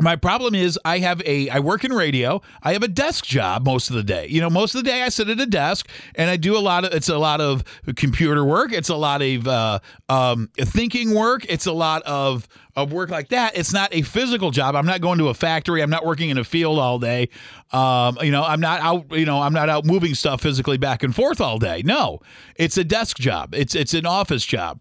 My 0.00 0.16
problem 0.16 0.54
is 0.54 0.78
I 0.84 0.98
have 0.98 1.20
a 1.26 1.48
I 1.50 1.58
work 1.58 1.84
in 1.84 1.92
radio. 1.92 2.40
I 2.62 2.72
have 2.72 2.82
a 2.82 2.88
desk 2.88 3.24
job 3.24 3.64
most 3.64 3.90
of 3.90 3.96
the 3.96 4.02
day. 4.02 4.26
You 4.28 4.40
know, 4.40 4.48
most 4.48 4.74
of 4.74 4.82
the 4.82 4.90
day 4.90 5.02
I 5.02 5.10
sit 5.10 5.28
at 5.28 5.38
a 5.38 5.46
desk 5.46 5.88
and 6.14 6.30
I 6.30 6.36
do 6.36 6.56
a 6.56 6.60
lot 6.60 6.84
of 6.84 6.94
it's 6.94 7.08
a 7.08 7.18
lot 7.18 7.40
of 7.40 7.64
computer 7.96 8.44
work. 8.44 8.72
It's 8.72 8.88
a 8.88 8.96
lot 8.96 9.20
of 9.22 9.46
uh, 9.46 9.78
um, 10.08 10.48
thinking 10.56 11.14
work. 11.14 11.44
It's 11.48 11.66
a 11.66 11.72
lot 11.72 12.02
of 12.02 12.48
of 12.76 12.92
work 12.92 13.10
like 13.10 13.28
that. 13.28 13.56
It's 13.56 13.72
not 13.72 13.94
a 13.94 14.02
physical 14.02 14.50
job. 14.50 14.74
I'm 14.74 14.86
not 14.86 15.00
going 15.00 15.18
to 15.18 15.28
a 15.28 15.34
factory. 15.34 15.82
I'm 15.82 15.90
not 15.90 16.06
working 16.06 16.30
in 16.30 16.38
a 16.38 16.44
field 16.44 16.78
all 16.78 16.98
day. 16.98 17.28
Um, 17.72 18.16
you 18.22 18.30
know, 18.30 18.42
I'm 18.42 18.60
not 18.60 18.80
out. 18.80 19.12
You 19.12 19.26
know, 19.26 19.42
I'm 19.42 19.52
not 19.52 19.68
out 19.68 19.84
moving 19.84 20.14
stuff 20.14 20.40
physically 20.40 20.78
back 20.78 21.02
and 21.02 21.14
forth 21.14 21.40
all 21.40 21.58
day. 21.58 21.82
No, 21.84 22.20
it's 22.56 22.78
a 22.78 22.84
desk 22.84 23.18
job. 23.18 23.54
It's 23.54 23.74
it's 23.74 23.94
an 23.94 24.06
office 24.06 24.44
job. 24.46 24.80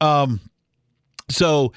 Um, 0.00 0.40
so 1.28 1.72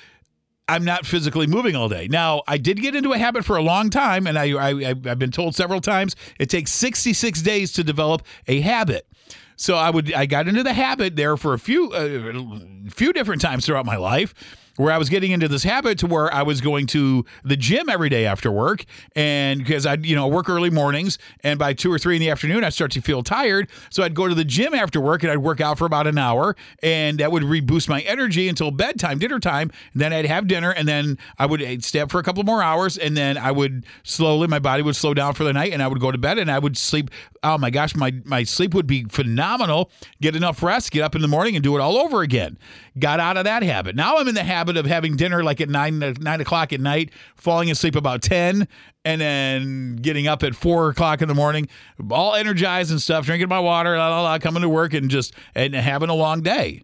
I'm 0.70 0.84
not 0.84 1.06
physically 1.06 1.48
moving 1.48 1.76
all 1.76 1.88
day. 1.88 2.08
Now, 2.10 2.44
I 2.48 2.58
did 2.58 2.82
get 2.82 2.96
into 2.96 3.14
a 3.14 3.18
habit 3.18 3.46
for 3.46 3.56
a 3.56 3.62
long 3.62 3.90
time, 3.90 4.28
and 4.28 4.38
I, 4.38 4.52
I 4.52 4.90
I've 4.90 5.20
been 5.20 5.32
told 5.32 5.56
several 5.56 5.82
times 5.82 6.16
it 6.40 6.50
takes 6.50 6.72
66 6.72 7.42
days 7.42 7.72
to 7.74 7.84
develop 7.84 8.24
a 8.48 8.60
habit. 8.62 9.08
So 9.56 9.76
I 9.76 9.90
would 9.90 10.14
I 10.14 10.26
got 10.26 10.48
into 10.48 10.64
the 10.64 10.74
habit 10.74 11.16
there 11.16 11.36
for 11.36 11.54
a 11.54 11.60
few 11.60 11.94
a 11.94 12.30
uh, 12.30 12.60
few 12.90 13.12
different 13.12 13.42
times 13.42 13.66
throughout 13.66 13.86
my 13.86 13.96
life 13.96 14.34
where 14.78 14.94
I 14.94 14.98
was 14.98 15.10
getting 15.10 15.32
into 15.32 15.48
this 15.48 15.64
habit 15.64 15.98
to 16.00 16.08
where 16.08 16.34
I 16.34 16.44
was 16.44 16.62
going 16.62 16.88
to 16.88 17.26
the 17.44 17.58
gym 17.58 17.90
every 17.90 18.10
day 18.10 18.26
after 18.26 18.52
work. 18.52 18.86
And 19.16 19.60
because 19.60 19.86
I'd, 19.86 20.06
you 20.06 20.16
know, 20.16 20.28
work 20.28 20.50
early 20.50 20.70
mornings 20.70 21.18
and 21.44 21.60
by 21.60 21.74
two 21.74 21.92
or 21.92 22.00
three 22.00 22.16
in 22.16 22.22
the 22.22 22.30
afternoon, 22.30 22.64
I'd 22.64 22.74
start 22.74 22.92
to 22.92 23.02
feel 23.02 23.24
tired. 23.24 23.70
So 23.90 24.04
I'd 24.04 24.14
go 24.14 24.28
to 24.28 24.36
the 24.36 24.46
gym 24.46 24.74
after 24.74 25.02
work 25.02 25.24
and 25.24 25.32
I'd 25.32 25.40
work 25.40 25.60
out 25.60 25.78
for 25.78 25.86
about 25.86 26.08
an 26.08 26.18
hour 26.18 26.56
and 26.82 27.20
that 27.20 27.32
would 27.32 27.44
reboost 27.44 27.90
my 27.90 28.02
energy 28.02 28.48
until 28.48 28.72
bedtime, 28.72 29.20
dinner 29.20 29.40
time. 29.40 29.72
And 29.94 30.02
then 30.02 30.14
I'd 30.14 30.26
have 30.26 30.48
dinner 30.48 30.72
and 30.72 30.88
then 30.88 31.18
I 31.38 31.46
would 31.46 31.62
I'd 31.62 31.84
stay 31.84 32.00
up 32.00 32.12
for 32.12 32.20
a 32.20 32.24
couple 32.24 32.44
more 32.44 32.62
hours 32.62 32.98
and 32.98 33.18
then 33.18 33.38
I 33.38 33.52
would 33.52 33.86
slowly, 34.04 34.48
my 34.48 34.60
body 34.60 34.84
would 34.84 34.96
slow 34.96 35.14
down 35.14 35.34
for 35.34 35.44
the 35.44 35.54
night 35.54 35.74
and 35.74 35.82
I 35.82 35.88
would 35.88 36.00
go 36.00 36.12
to 36.12 36.18
bed 36.18 36.38
and 36.38 36.52
I 36.52 36.60
would 36.60 36.78
sleep. 36.78 37.10
Oh 37.44 37.58
my 37.58 37.72
gosh, 37.72 37.96
my, 37.96 38.14
my 38.26 38.44
sleep 38.44 38.74
would 38.76 38.88
be 38.88 39.06
phenomenal. 39.06 39.90
Get 40.22 40.36
enough 40.36 40.62
rest, 40.62 40.92
get 40.92 41.02
up 41.02 41.16
in 41.16 41.22
the 41.22 41.28
morning 41.28 41.56
and 41.56 41.64
do 41.64 41.76
it 41.76 41.82
all 41.82 41.98
over 41.98 42.22
again. 42.22 42.58
Got 43.00 43.20
out 43.20 43.38
of 43.38 43.46
that 43.46 43.64
habit. 43.64 43.96
Now 43.96 44.18
I'm 44.18 44.28
in 44.28 44.36
the 44.36 44.44
habit 44.44 44.67
of 44.76 44.86
having 44.86 45.16
dinner 45.16 45.44
like 45.44 45.62
at 45.62 45.70
nine 45.70 46.00
nine 46.00 46.42
o'clock 46.42 46.74
at 46.74 46.82
night, 46.82 47.12
falling 47.36 47.72
asleep 47.72 47.96
about 47.96 48.22
ten, 48.22 48.68
and 49.06 49.22
then 49.22 49.96
getting 49.98 50.28
up 50.28 50.44
at 50.44 50.56
four 50.56 50.90
o'clock 50.90 51.22
in 51.22 51.30
the 51.30 51.36
morning, 51.36 51.70
all 52.12 52.36
energized 52.36 52.92
and 52.92 53.02
stuff, 53.02 53.26
drinking 53.26 53.48
my 53.48 53.60
water, 53.60 53.98
la, 53.98 54.10
la, 54.10 54.22
la, 54.22 54.40
coming 54.40 54.62
to 54.62 54.70
work 54.70 54.94
and 54.94 55.10
just 55.10 55.34
and 55.56 55.74
having 55.74 56.10
a 56.10 56.16
long 56.16 56.42
day, 56.42 56.84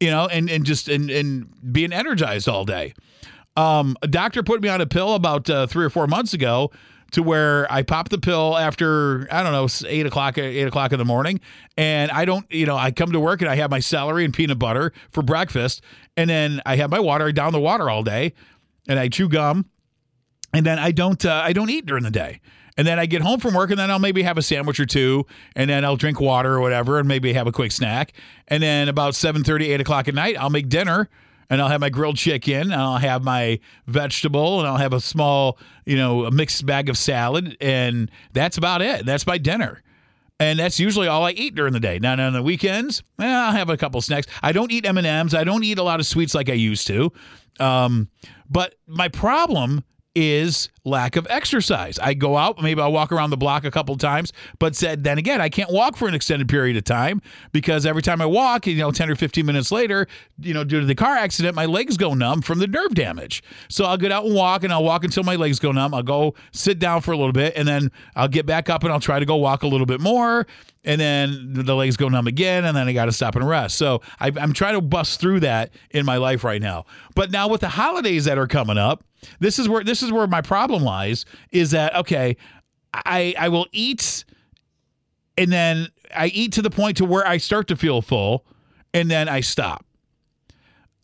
you 0.00 0.10
know, 0.10 0.26
and 0.26 0.50
and 0.50 0.66
just 0.66 0.88
and 0.88 1.08
and 1.10 1.72
being 1.72 1.92
energized 1.92 2.48
all 2.48 2.64
day. 2.66 2.92
Um, 3.56 3.96
a 4.02 4.08
doctor 4.08 4.42
put 4.42 4.60
me 4.60 4.68
on 4.68 4.80
a 4.80 4.86
pill 4.86 5.14
about 5.14 5.48
uh, 5.48 5.66
three 5.66 5.84
or 5.84 5.90
four 5.90 6.06
months 6.06 6.34
ago 6.34 6.70
to 7.12 7.22
where 7.22 7.70
I 7.70 7.82
pop 7.82 8.08
the 8.08 8.18
pill 8.18 8.56
after 8.56 9.28
I 9.30 9.42
don't 9.42 9.52
know 9.52 9.68
eight 9.86 10.06
o'clock 10.06 10.38
eight 10.38 10.66
o'clock 10.66 10.92
in 10.92 10.98
the 10.98 11.04
morning, 11.04 11.40
and 11.76 12.10
I 12.10 12.24
don't 12.24 12.50
you 12.50 12.66
know 12.66 12.76
I 12.76 12.90
come 12.90 13.12
to 13.12 13.20
work 13.20 13.40
and 13.40 13.50
I 13.50 13.56
have 13.56 13.70
my 13.70 13.80
celery 13.80 14.24
and 14.24 14.34
peanut 14.34 14.58
butter 14.58 14.92
for 15.10 15.22
breakfast, 15.22 15.82
and 16.16 16.28
then 16.28 16.60
I 16.66 16.76
have 16.76 16.90
my 16.90 17.00
water 17.00 17.26
I 17.26 17.32
down 17.32 17.52
the 17.52 17.60
water 17.60 17.88
all 17.90 18.02
day, 18.02 18.32
and 18.88 18.98
I 18.98 19.08
chew 19.08 19.28
gum, 19.28 19.66
and 20.52 20.66
then 20.66 20.78
I 20.78 20.92
don't 20.92 21.24
uh, 21.24 21.42
I 21.44 21.52
don't 21.52 21.70
eat 21.70 21.86
during 21.86 22.04
the 22.04 22.10
day. 22.10 22.40
And 22.78 22.86
then 22.86 22.98
I 22.98 23.04
get 23.04 23.20
home 23.20 23.38
from 23.38 23.52
work, 23.52 23.70
and 23.70 23.78
then 23.78 23.90
I'll 23.90 23.98
maybe 23.98 24.22
have 24.22 24.38
a 24.38 24.42
sandwich 24.42 24.80
or 24.80 24.86
two, 24.86 25.26
and 25.54 25.68
then 25.68 25.84
I'll 25.84 25.96
drink 25.96 26.20
water 26.20 26.54
or 26.54 26.60
whatever, 26.60 26.98
and 26.98 27.06
maybe 27.06 27.34
have 27.34 27.46
a 27.46 27.52
quick 27.52 27.70
snack. 27.70 28.14
And 28.48 28.62
then 28.62 28.88
about 28.88 29.14
7 29.14 29.42
8 29.46 29.80
o'clock 29.80 30.08
at 30.08 30.14
night, 30.14 30.36
I'll 30.38 30.48
make 30.48 30.70
dinner 30.70 31.10
and 31.52 31.60
I'll 31.60 31.68
have 31.68 31.82
my 31.82 31.90
grilled 31.90 32.16
chicken, 32.16 32.72
and 32.72 32.74
I'll 32.74 32.96
have 32.96 33.22
my 33.22 33.60
vegetable, 33.86 34.60
and 34.60 34.66
I'll 34.66 34.78
have 34.78 34.94
a 34.94 35.00
small, 35.02 35.58
you 35.84 35.98
know, 35.98 36.24
a 36.24 36.30
mixed 36.30 36.64
bag 36.64 36.88
of 36.88 36.96
salad, 36.96 37.58
and 37.60 38.10
that's 38.32 38.56
about 38.56 38.80
it. 38.80 39.04
That's 39.04 39.26
my 39.26 39.36
dinner. 39.36 39.82
And 40.42 40.58
that's 40.58 40.80
usually 40.80 41.06
all 41.06 41.24
I 41.24 41.30
eat 41.30 41.54
during 41.54 41.72
the 41.72 41.78
day. 41.78 42.00
Now, 42.00 42.18
on 42.18 42.32
the 42.32 42.42
weekends, 42.42 43.00
eh, 43.20 43.24
I'll 43.24 43.52
have 43.52 43.70
a 43.70 43.76
couple 43.76 44.00
snacks. 44.00 44.26
I 44.42 44.50
don't 44.50 44.72
eat 44.72 44.84
M 44.84 44.98
and 44.98 45.06
M's. 45.06 45.34
I 45.34 45.44
don't 45.44 45.62
eat 45.62 45.78
a 45.78 45.84
lot 45.84 46.00
of 46.00 46.06
sweets 46.06 46.34
like 46.34 46.50
I 46.50 46.54
used 46.54 46.88
to. 46.88 47.12
Um, 47.60 48.08
but 48.50 48.74
my 48.88 49.06
problem 49.06 49.84
is 50.14 50.68
lack 50.84 51.16
of 51.16 51.26
exercise. 51.30 51.98
I 51.98 52.14
go 52.14 52.36
out, 52.36 52.60
maybe 52.60 52.80
I'll 52.80 52.92
walk 52.92 53.12
around 53.12 53.30
the 53.30 53.36
block 53.36 53.64
a 53.64 53.70
couple 53.70 53.96
times, 53.96 54.32
but 54.58 54.76
said 54.76 55.04
then 55.04 55.16
again, 55.16 55.40
I 55.40 55.48
can't 55.48 55.70
walk 55.70 55.96
for 55.96 56.08
an 56.08 56.14
extended 56.14 56.48
period 56.48 56.76
of 56.76 56.84
time 56.84 57.22
because 57.52 57.86
every 57.86 58.02
time 58.02 58.20
I 58.20 58.26
walk, 58.26 58.66
you 58.66 58.76
know, 58.76 58.90
10 58.90 59.10
or 59.10 59.14
15 59.14 59.46
minutes 59.46 59.72
later, 59.72 60.06
you 60.40 60.52
know, 60.52 60.64
due 60.64 60.80
to 60.80 60.86
the 60.86 60.94
car 60.94 61.16
accident, 61.16 61.54
my 61.54 61.66
legs 61.66 61.96
go 61.96 62.14
numb 62.14 62.42
from 62.42 62.58
the 62.58 62.66
nerve 62.66 62.94
damage. 62.94 63.42
So 63.68 63.84
I'll 63.84 63.96
get 63.96 64.12
out 64.12 64.24
and 64.24 64.34
walk 64.34 64.64
and 64.64 64.72
I'll 64.72 64.84
walk 64.84 65.04
until 65.04 65.22
my 65.22 65.36
legs 65.36 65.58
go 65.58 65.72
numb. 65.72 65.94
I'll 65.94 66.02
go 66.02 66.34
sit 66.52 66.78
down 66.78 67.00
for 67.00 67.12
a 67.12 67.16
little 67.16 67.32
bit 67.32 67.54
and 67.56 67.66
then 67.66 67.90
I'll 68.16 68.28
get 68.28 68.44
back 68.44 68.68
up 68.68 68.84
and 68.84 68.92
I'll 68.92 69.00
try 69.00 69.18
to 69.18 69.26
go 69.26 69.36
walk 69.36 69.62
a 69.62 69.68
little 69.68 69.86
bit 69.86 70.00
more. 70.00 70.46
And 70.84 71.00
then 71.00 71.52
the 71.52 71.76
legs 71.76 71.96
go 71.96 72.08
numb 72.08 72.26
again, 72.26 72.64
and 72.64 72.76
then 72.76 72.88
I 72.88 72.92
got 72.92 73.04
to 73.04 73.12
stop 73.12 73.36
and 73.36 73.48
rest. 73.48 73.78
So 73.78 74.02
I, 74.18 74.32
I'm 74.36 74.52
trying 74.52 74.74
to 74.74 74.80
bust 74.80 75.20
through 75.20 75.38
that 75.40 75.70
in 75.92 76.04
my 76.04 76.16
life 76.16 76.42
right 76.42 76.60
now. 76.60 76.86
But 77.14 77.30
now 77.30 77.46
with 77.46 77.60
the 77.60 77.68
holidays 77.68 78.24
that 78.24 78.36
are 78.36 78.48
coming 78.48 78.78
up, 78.78 79.04
this 79.40 79.58
is 79.58 79.68
where 79.68 79.84
this 79.84 80.02
is 80.02 80.12
where 80.12 80.26
my 80.26 80.40
problem 80.40 80.82
lies 80.82 81.24
is 81.50 81.70
that 81.72 81.94
okay, 81.94 82.36
I 82.92 83.34
I 83.38 83.48
will 83.48 83.66
eat 83.72 84.24
and 85.36 85.52
then 85.52 85.88
I 86.14 86.26
eat 86.26 86.52
to 86.54 86.62
the 86.62 86.70
point 86.70 86.96
to 86.98 87.04
where 87.04 87.26
I 87.26 87.38
start 87.38 87.68
to 87.68 87.76
feel 87.76 88.02
full 88.02 88.44
and 88.92 89.10
then 89.10 89.28
I 89.28 89.40
stop. 89.40 89.84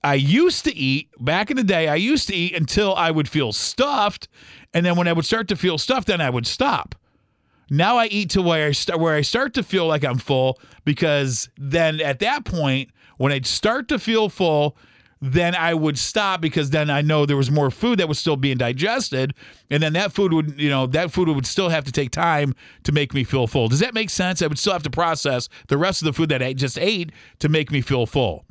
I 0.05 0.15
used 0.15 0.65
to 0.65 0.77
eat 0.77 1.09
back 1.19 1.51
in 1.51 1.57
the 1.57 1.65
day, 1.65 1.89
I 1.89 1.97
used 1.97 2.29
to 2.29 2.35
eat 2.35 2.55
until 2.55 2.95
I 2.95 3.11
would 3.11 3.29
feel 3.29 3.53
stuffed 3.53 4.29
and 4.73 4.85
then 4.85 4.97
when 4.97 5.09
I 5.09 5.13
would 5.13 5.25
start 5.25 5.49
to 5.49 5.57
feel 5.57 5.79
stuffed 5.79 6.07
then 6.07 6.21
I 6.21 6.31
would 6.31 6.47
stop. 6.47 6.95
Now 7.71 7.99
I 7.99 8.07
eat 8.07 8.31
to 8.31 8.43
where 8.43 8.69
I 8.69 8.73
start 8.73 9.01
where 9.01 9.15
I 9.15 9.23
start 9.23 9.55
to 9.55 9.63
feel 9.63 9.87
like 9.87 10.05
I'm 10.05 10.19
full 10.19 10.61
because 10.85 11.49
then 11.59 12.01
at 12.01 12.21
that 12.21 12.45
point 12.45 12.91
when 13.17 13.33
I 13.33 13.41
start 13.41 13.89
to 13.89 13.99
feel 13.99 14.29
full 14.29 14.77
then 15.21 15.55
I 15.55 15.75
would 15.75 15.99
stop 15.99 16.41
because 16.41 16.71
then 16.71 16.91
I 16.91 17.01
know 17.01 17.27
there 17.27 17.37
was 17.37 17.51
more 17.51 17.71
food 17.71 17.99
that 17.99 18.09
was 18.09 18.19
still 18.19 18.37
being 18.37 18.57
digested, 18.57 19.35
and 19.71 19.83
then 19.83 19.93
that 19.95 20.13
food 20.13 20.33
would, 20.33 20.61
you 20.61 20.71
know, 20.71 20.87
that 20.87 21.11
food 21.11 21.29
would 21.29 21.47
still 21.47 21.69
have 21.69 21.85
to 21.85 21.93
take 21.93 22.11
time 22.11 22.55
to 22.85 22.93
make 22.93 23.15
me 23.15 23.25
feel 23.25 23.47
full. 23.47 23.69
Does 23.69 23.81
that 23.81 23.95
make 23.95 24.11
sense? 24.11 24.43
I 24.43 24.47
would 24.47 24.59
still 24.59 24.73
have 24.73 24.83
to 24.85 24.91
process 24.91 25.49
the 25.69 25.79
rest 25.79 26.03
of 26.03 26.07
the 26.07 26.13
food 26.13 26.29
that 26.29 26.43
I 26.43 26.53
just 26.53 26.79
ate 26.79 27.13
to 27.41 27.49
make 27.49 27.71
me 27.71 27.81
feel 27.81 28.07
full. 28.07 28.45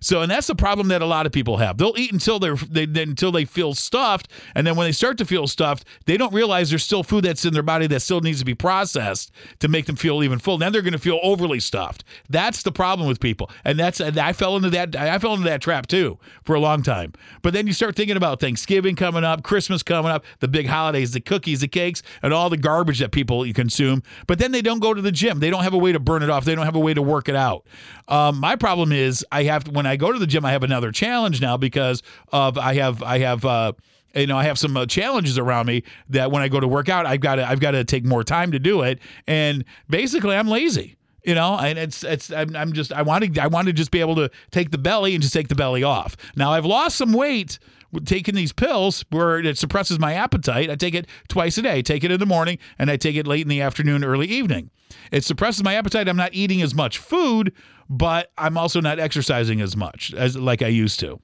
So, 0.00 0.22
and 0.22 0.30
that's 0.30 0.46
the 0.46 0.54
problem 0.54 0.88
that 0.88 1.02
a 1.02 1.06
lot 1.06 1.26
of 1.26 1.32
people 1.32 1.58
have. 1.58 1.78
They'll 1.78 1.94
eat 1.96 2.12
until 2.12 2.38
they're 2.38 2.56
they, 2.56 2.84
until 2.84 3.32
they 3.32 3.44
feel 3.44 3.74
stuffed, 3.74 4.28
and 4.54 4.66
then 4.66 4.76
when 4.76 4.86
they 4.86 4.92
start 4.92 5.18
to 5.18 5.24
feel 5.24 5.46
stuffed, 5.46 5.84
they 6.06 6.16
don't 6.16 6.32
realize 6.32 6.70
there's 6.70 6.84
still 6.84 7.02
food 7.02 7.24
that's 7.24 7.44
in 7.44 7.52
their 7.52 7.62
body 7.62 7.86
that 7.88 8.00
still 8.00 8.20
needs 8.20 8.38
to 8.38 8.44
be 8.44 8.54
processed 8.54 9.30
to 9.58 9.68
make 9.68 9.86
them 9.86 9.96
feel 9.96 10.22
even 10.22 10.38
full. 10.38 10.58
Then 10.58 10.72
they're 10.72 10.82
going 10.82 10.92
to 10.92 10.98
feel 10.98 11.20
overly 11.22 11.60
stuffed. 11.60 12.04
That's 12.28 12.62
the 12.62 12.72
problem 12.72 13.08
with 13.08 13.20
people, 13.20 13.50
and 13.64 13.78
that's 13.78 14.00
I 14.00 14.32
fell 14.32 14.56
into 14.56 14.70
that. 14.70 14.96
I 14.96 15.18
fell 15.18 15.34
into 15.34 15.44
that 15.44 15.60
trap 15.60 15.86
too 15.86 16.18
for 16.44 16.54
a 16.54 16.60
long 16.60 16.82
time. 16.82 17.12
But 17.42 17.52
then 17.52 17.66
you 17.66 17.72
start 17.72 17.96
thinking 17.96 18.16
about 18.16 18.40
Thanksgiving 18.40 18.96
coming 18.96 19.24
up, 19.24 19.42
Christmas 19.42 19.82
coming 19.82 20.10
up, 20.10 20.24
the 20.40 20.48
big 20.48 20.66
holidays, 20.66 21.12
the 21.12 21.20
cookies, 21.20 21.60
the 21.60 21.68
cakes, 21.68 22.02
and 22.22 22.32
all 22.32 22.50
the 22.50 22.56
garbage 22.56 22.98
that 23.00 23.12
people 23.12 23.44
consume. 23.52 24.02
But 24.26 24.38
then 24.38 24.52
they 24.52 24.62
don't 24.62 24.80
go 24.80 24.94
to 24.94 25.02
the 25.02 25.12
gym. 25.12 25.40
They 25.40 25.50
don't 25.50 25.62
have 25.62 25.74
a 25.74 25.78
way 25.78 25.92
to 25.92 26.00
burn 26.00 26.22
it 26.22 26.30
off. 26.30 26.44
They 26.44 26.54
don't 26.54 26.64
have 26.64 26.76
a 26.76 26.80
way 26.80 26.94
to 26.94 27.02
work 27.02 27.28
it 27.28 27.36
out. 27.36 27.66
Um, 28.08 28.38
my 28.38 28.56
problem 28.56 28.92
is 28.92 29.24
I 29.30 29.44
have 29.44 29.64
to, 29.64 29.70
when 29.70 29.86
I 29.86 29.89
go 29.96 30.12
to 30.12 30.18
the 30.18 30.26
gym, 30.26 30.44
I 30.44 30.52
have 30.52 30.62
another 30.62 30.92
challenge 30.92 31.40
now 31.40 31.56
because 31.56 32.02
of 32.32 32.58
I 32.58 32.74
have 32.74 33.02
I 33.02 33.18
have. 33.18 33.44
Uh, 33.44 33.72
you 34.14 34.26
know, 34.26 34.36
I 34.36 34.42
have 34.42 34.58
some 34.58 34.76
uh, 34.76 34.86
challenges 34.86 35.38
around 35.38 35.66
me 35.66 35.84
that 36.08 36.32
when 36.32 36.42
I 36.42 36.48
go 36.48 36.58
to 36.58 36.66
work 36.66 36.88
out, 36.88 37.06
I've 37.06 37.20
got 37.20 37.36
to 37.36 37.48
I've 37.48 37.60
got 37.60 37.72
to 37.72 37.84
take 37.84 38.04
more 38.04 38.24
time 38.24 38.50
to 38.50 38.58
do 38.58 38.82
it, 38.82 38.98
and 39.28 39.64
basically, 39.88 40.34
I'm 40.34 40.48
lazy. 40.48 40.96
You 41.22 41.34
know, 41.34 41.58
and 41.58 41.78
it's 41.78 42.02
it's 42.02 42.32
I'm, 42.32 42.56
I'm 42.56 42.72
just 42.72 42.92
I 42.92 43.02
want 43.02 43.34
to 43.34 43.42
I 43.42 43.46
want 43.46 43.66
to 43.66 43.72
just 43.72 43.90
be 43.90 44.00
able 44.00 44.16
to 44.16 44.30
take 44.50 44.70
the 44.70 44.78
belly 44.78 45.14
and 45.14 45.22
just 45.22 45.34
take 45.34 45.48
the 45.48 45.54
belly 45.54 45.84
off. 45.84 46.16
Now 46.34 46.50
I've 46.52 46.64
lost 46.64 46.96
some 46.96 47.12
weight 47.12 47.58
taking 48.04 48.34
these 48.34 48.52
pills 48.52 49.04
where 49.10 49.38
it 49.38 49.58
suppresses 49.58 49.98
my 49.98 50.14
appetite. 50.14 50.70
I 50.70 50.76
take 50.76 50.94
it 50.94 51.06
twice 51.28 51.58
a 51.58 51.62
day. 51.62 51.78
I 51.78 51.80
take 51.82 52.04
it 52.04 52.10
in 52.10 52.20
the 52.20 52.26
morning 52.26 52.58
and 52.78 52.90
I 52.90 52.96
take 52.96 53.16
it 53.16 53.26
late 53.26 53.42
in 53.42 53.48
the 53.48 53.60
afternoon, 53.60 54.04
early 54.04 54.26
evening. 54.26 54.70
It 55.12 55.24
suppresses 55.24 55.62
my 55.62 55.74
appetite. 55.74 56.08
I'm 56.08 56.16
not 56.16 56.34
eating 56.34 56.62
as 56.62 56.74
much 56.74 56.98
food, 56.98 57.52
but 57.88 58.32
I'm 58.36 58.56
also 58.56 58.80
not 58.80 58.98
exercising 58.98 59.60
as 59.60 59.76
much 59.76 60.12
as 60.14 60.36
like 60.36 60.62
I 60.62 60.68
used 60.68 61.00
to. 61.00 61.20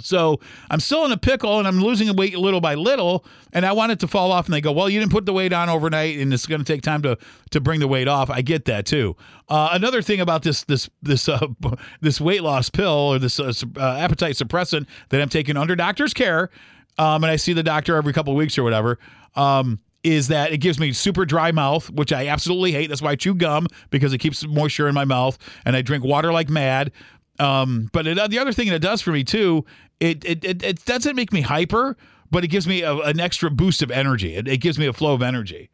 So 0.00 0.38
I'm 0.70 0.80
still 0.80 1.04
in 1.04 1.12
a 1.12 1.16
pickle 1.16 1.58
and 1.58 1.66
I'm 1.66 1.80
losing 1.80 2.14
weight 2.14 2.38
little 2.38 2.60
by 2.60 2.74
little, 2.74 3.24
and 3.52 3.66
I 3.66 3.72
want 3.72 3.92
it 3.92 4.00
to 4.00 4.08
fall 4.08 4.30
off. 4.30 4.46
And 4.46 4.54
they 4.54 4.60
go, 4.60 4.70
"Well, 4.70 4.88
you 4.88 5.00
didn't 5.00 5.12
put 5.12 5.26
the 5.26 5.32
weight 5.32 5.52
on 5.52 5.68
overnight, 5.68 6.18
and 6.18 6.32
it's 6.32 6.46
going 6.46 6.62
to 6.62 6.72
take 6.72 6.82
time 6.82 7.02
to 7.02 7.18
to 7.50 7.60
bring 7.60 7.80
the 7.80 7.88
weight 7.88 8.06
off." 8.06 8.30
I 8.30 8.42
get 8.42 8.64
that 8.66 8.86
too. 8.86 9.16
Uh, 9.48 9.70
another 9.72 10.00
thing 10.00 10.20
about 10.20 10.42
this 10.42 10.62
this 10.64 10.88
this 11.02 11.28
uh, 11.28 11.46
this 12.00 12.20
weight 12.20 12.42
loss 12.42 12.70
pill 12.70 12.88
or 12.88 13.18
this 13.18 13.40
uh, 13.40 13.52
uh, 13.76 13.96
appetite 13.98 14.36
suppressant 14.36 14.86
that 15.08 15.20
I'm 15.20 15.28
taking 15.28 15.56
under 15.56 15.74
doctor's 15.74 16.14
care, 16.14 16.50
um, 16.96 17.24
and 17.24 17.30
I 17.30 17.36
see 17.36 17.52
the 17.52 17.64
doctor 17.64 17.96
every 17.96 18.12
couple 18.12 18.34
weeks 18.34 18.56
or 18.56 18.62
whatever. 18.62 18.98
Um, 19.34 19.80
is 20.04 20.28
that 20.28 20.52
it 20.52 20.58
gives 20.58 20.78
me 20.78 20.92
super 20.92 21.24
dry 21.24 21.50
mouth, 21.50 21.90
which 21.90 22.12
I 22.12 22.28
absolutely 22.28 22.70
hate. 22.70 22.88
That's 22.88 23.02
why 23.02 23.10
I 23.10 23.16
chew 23.16 23.34
gum 23.34 23.66
because 23.90 24.12
it 24.12 24.18
keeps 24.18 24.46
moisture 24.46 24.86
in 24.86 24.94
my 24.94 25.04
mouth, 25.04 25.36
and 25.64 25.74
I 25.74 25.82
drink 25.82 26.04
water 26.04 26.32
like 26.32 26.48
mad. 26.48 26.92
Um, 27.38 27.88
but 27.92 28.06
it, 28.06 28.30
the 28.30 28.38
other 28.38 28.52
thing 28.52 28.68
it 28.68 28.80
does 28.80 29.00
for 29.00 29.12
me 29.12 29.24
too, 29.24 29.64
it 30.00 30.24
it, 30.24 30.44
it, 30.44 30.62
it 30.62 30.84
doesn't 30.84 31.16
make 31.16 31.32
me 31.32 31.40
hyper, 31.42 31.96
but 32.30 32.44
it 32.44 32.48
gives 32.48 32.66
me 32.66 32.82
a, 32.82 32.94
an 32.96 33.20
extra 33.20 33.50
boost 33.50 33.82
of 33.82 33.90
energy. 33.90 34.34
It, 34.34 34.48
it 34.48 34.58
gives 34.58 34.78
me 34.78 34.86
a 34.86 34.92
flow 34.92 35.14
of 35.14 35.22
energy. 35.22 35.70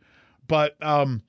But 0.46 0.76
um, 0.82 1.22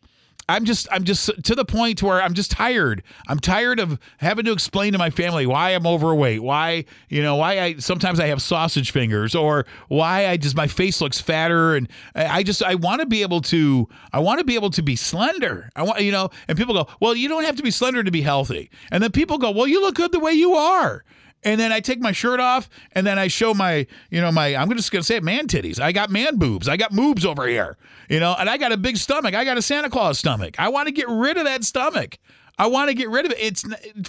I'm 0.47 0.63
just 0.63 0.87
I'm 0.91 1.03
just 1.03 1.31
to 1.43 1.55
the 1.55 1.65
point 1.65 2.03
where 2.03 2.21
I'm 2.21 2.35
just 2.35 2.51
tired. 2.51 3.01
I'm 3.27 3.39
tired 3.39 3.79
of 3.79 3.99
having 4.17 4.45
to 4.45 4.51
explain 4.51 4.93
to 4.93 4.99
my 4.99 5.09
family 5.09 5.47
why 5.47 5.71
I'm 5.71 5.87
overweight, 5.87 6.43
why 6.43 6.85
you 7.09 7.23
know 7.23 7.35
why 7.35 7.59
I 7.59 7.75
sometimes 7.77 8.19
I 8.19 8.27
have 8.27 8.41
sausage 8.41 8.91
fingers, 8.91 9.33
or 9.33 9.65
why 9.87 10.27
I 10.27 10.37
just 10.37 10.55
my 10.55 10.67
face 10.67 11.01
looks 11.01 11.19
fatter, 11.19 11.75
and 11.75 11.89
I 12.13 12.43
just 12.43 12.61
I 12.61 12.75
want 12.75 13.01
to 13.01 13.07
be 13.07 13.23
able 13.23 13.41
to 13.41 13.89
I 14.13 14.19
want 14.19 14.39
to 14.39 14.45
be 14.45 14.53
able 14.53 14.69
to 14.71 14.83
be 14.83 14.95
slender. 14.95 15.69
I 15.75 15.81
want 15.81 16.01
you 16.01 16.11
know, 16.11 16.29
and 16.47 16.57
people 16.57 16.75
go, 16.75 16.87
well, 16.99 17.15
you 17.15 17.27
don't 17.27 17.45
have 17.45 17.55
to 17.55 17.63
be 17.63 17.71
slender 17.71 18.03
to 18.03 18.11
be 18.11 18.21
healthy, 18.21 18.69
and 18.91 19.01
then 19.01 19.11
people 19.11 19.39
go, 19.39 19.49
well, 19.49 19.67
you 19.67 19.81
look 19.81 19.95
good 19.95 20.11
the 20.11 20.19
way 20.19 20.33
you 20.33 20.53
are 20.53 21.03
and 21.45 21.59
then 21.59 21.71
I 21.71 21.79
take 21.79 22.01
my 22.01 22.11
shirt 22.11 22.41
off, 22.41 22.69
and 22.91 23.07
then 23.07 23.17
I 23.17 23.27
show 23.27 23.53
my, 23.53 23.87
you 24.09 24.19
know, 24.19 24.31
my, 24.31 24.55
I'm 24.55 24.69
just 24.75 24.91
gonna 24.91 25.03
say 25.03 25.15
it, 25.15 25.23
man 25.23 25.47
titties. 25.47 25.79
I 25.79 25.93
got 25.93 26.09
man 26.09 26.37
boobs. 26.37 26.67
I 26.67 26.75
got 26.75 26.91
moobs 26.91 27.25
over 27.25 27.47
here, 27.47 27.77
you 28.09 28.19
know, 28.19 28.35
and 28.37 28.49
I 28.49 28.57
got 28.57 28.73
a 28.73 28.77
big 28.77 28.97
stomach. 28.97 29.33
I 29.33 29.45
got 29.45 29.57
a 29.57 29.61
Santa 29.61 29.89
Claus 29.89 30.19
stomach. 30.19 30.59
I 30.59 30.67
want 30.67 30.87
to 30.87 30.91
get 30.91 31.07
rid 31.07 31.37
of 31.37 31.45
that 31.45 31.63
stomach. 31.63 32.17
I 32.57 32.67
want 32.67 32.89
to 32.89 32.93
get 32.93 33.09
rid 33.09 33.25
of 33.25 33.31
it. 33.33 33.37
It's 33.39 33.65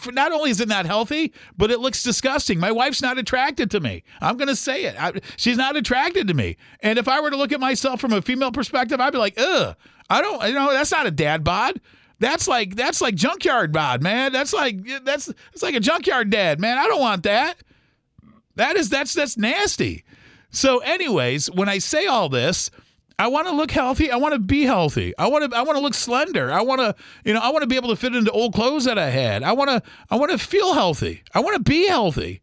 not 0.07 0.33
only 0.33 0.51
is 0.51 0.61
it 0.61 0.69
not 0.69 0.87
healthy, 0.87 1.33
but 1.57 1.71
it 1.71 1.81
looks 1.81 2.03
disgusting. 2.03 2.61
My 2.61 2.71
wife's 2.71 3.03
not 3.03 3.19
attracted 3.19 3.71
to 3.73 3.81
me. 3.81 4.05
I'm 4.21 4.37
going 4.37 4.49
to 4.49 4.57
say 4.57 4.85
it. 4.85 4.95
I, 5.01 5.13
she's 5.37 5.57
not 5.57 5.77
attracted 5.77 6.29
to 6.29 6.35
me. 6.35 6.57
And 6.81 6.99
if 6.99 7.09
I 7.09 7.21
were 7.21 7.31
to 7.31 7.37
look 7.37 7.53
at 7.53 7.59
myself 7.59 8.01
from 8.01 8.13
a 8.13 8.23
female 8.23 8.53
perspective, 8.53 9.01
I'd 9.01 9.13
be 9.13 9.19
like, 9.19 9.35
ugh, 9.37 9.75
I 10.09 10.23
don't, 10.23 10.47
you 10.47 10.55
know, 10.55 10.71
that's 10.73 10.93
not 10.93 11.07
a 11.07 11.11
dad 11.11 11.43
bod. 11.43 11.81
That's 12.19 12.49
like 12.49 12.77
that's 12.77 13.01
like 13.01 13.15
junkyard 13.15 13.73
bod, 13.73 14.03
man. 14.03 14.33
That's 14.33 14.53
like 14.53 14.79
that's 15.05 15.29
it's 15.53 15.63
like 15.63 15.75
a 15.75 15.81
junkyard 15.81 16.31
dad, 16.31 16.61
man. 16.61 16.79
I 16.79 16.87
don't 16.87 17.01
want 17.01 17.25
that. 17.25 17.57
That 18.55 18.77
is 18.77 18.89
that's 18.89 19.13
that's 19.15 19.37
nasty. 19.37 20.05
So, 20.51 20.79
anyways, 20.79 21.51
when 21.51 21.69
I 21.69 21.79
say 21.79 22.07
all 22.07 22.31
this, 22.31 22.71
I 23.19 23.29
want 23.29 23.47
to 23.47 23.55
look 23.55 23.71
healthy. 23.71 24.11
I 24.11 24.17
want 24.17 24.33
to 24.33 24.39
be 24.39 24.63
healthy. 24.63 25.17
I 25.19 25.27
want 25.29 25.51
to 25.51 25.57
I 25.57 25.63
want 25.63 25.77
to 25.77 25.83
look 25.83 25.95
slender. 25.95 26.51
I 26.51 26.63
want 26.63 26.81
to, 26.81 26.95
you 27.25 27.35
know, 27.35 27.41
I 27.41 27.51
want 27.51 27.63
to 27.63 27.67
be 27.67 27.77
able 27.77 27.91
to 27.91 27.97
fit 27.97 28.15
into 28.15 28.31
old 28.31 28.55
clothes 28.55 28.85
that 28.85 28.99
I 28.99 29.11
had. 29.11 29.43
I 29.43 29.53
want 29.53 29.71
to 29.71 29.83
I 30.11 30.17
want 30.17 30.33
to 30.33 30.39
feel 30.39 30.73
healthy. 30.73 31.23
I 31.35 31.41
want 31.41 31.57
to 31.57 31.63
be 31.63 31.87
healthy. 31.87 32.41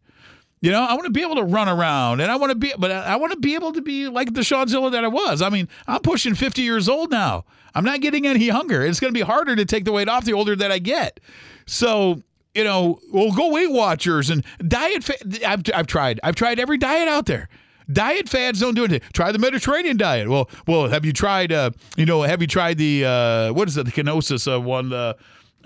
You 0.64 0.70
know, 0.70 0.82
I 0.82 0.94
want 0.94 1.04
to 1.04 1.10
be 1.10 1.20
able 1.20 1.34
to 1.34 1.44
run 1.44 1.68
around 1.68 2.20
and 2.20 2.32
I 2.32 2.36
want 2.36 2.48
to 2.48 2.54
be, 2.54 2.72
but 2.78 2.90
I 2.90 3.16
want 3.16 3.32
to 3.32 3.38
be 3.38 3.54
able 3.54 3.74
to 3.74 3.82
be 3.82 4.08
like 4.08 4.32
the 4.32 4.40
Shawnzilla 4.40 4.92
that 4.92 5.04
I 5.04 5.08
was. 5.08 5.42
I 5.42 5.50
mean, 5.50 5.68
I'm 5.86 6.00
pushing 6.00 6.34
50 6.34 6.62
years 6.62 6.88
old 6.88 7.10
now. 7.10 7.44
I'm 7.74 7.84
not 7.84 8.00
getting 8.00 8.26
any 8.26 8.46
younger. 8.46 8.82
It's 8.82 8.98
going 8.98 9.12
to 9.12 9.18
be 9.18 9.20
harder 9.20 9.54
to 9.56 9.66
take 9.66 9.84
the 9.84 9.92
weight 9.92 10.08
off 10.08 10.24
the 10.24 10.32
older 10.32 10.56
that 10.56 10.72
I 10.72 10.78
get. 10.78 11.20
So, 11.66 12.22
you 12.54 12.64
know, 12.64 12.98
we'll 13.12 13.32
go 13.32 13.50
Weight 13.50 13.72
Watchers 13.72 14.30
and 14.30 14.42
diet. 14.66 15.04
Fa- 15.04 15.18
I've, 15.46 15.64
I've 15.74 15.86
tried. 15.86 16.18
I've 16.22 16.34
tried 16.34 16.58
every 16.58 16.78
diet 16.78 17.08
out 17.08 17.26
there. 17.26 17.50
Diet 17.92 18.30
fads 18.30 18.58
don't 18.58 18.74
do 18.74 18.84
anything. 18.84 19.06
Try 19.12 19.32
the 19.32 19.38
Mediterranean 19.38 19.98
diet. 19.98 20.30
Well, 20.30 20.48
well, 20.66 20.88
have 20.88 21.04
you 21.04 21.12
tried? 21.12 21.52
Uh, 21.52 21.72
you 21.98 22.06
know, 22.06 22.22
have 22.22 22.40
you 22.40 22.46
tried 22.46 22.78
the 22.78 23.04
uh, 23.04 23.52
what 23.52 23.68
is 23.68 23.76
it? 23.76 23.84
The 23.84 23.92
ketosis 23.92 24.50
uh, 24.50 24.58
one. 24.58 24.94
Uh, 24.94 25.12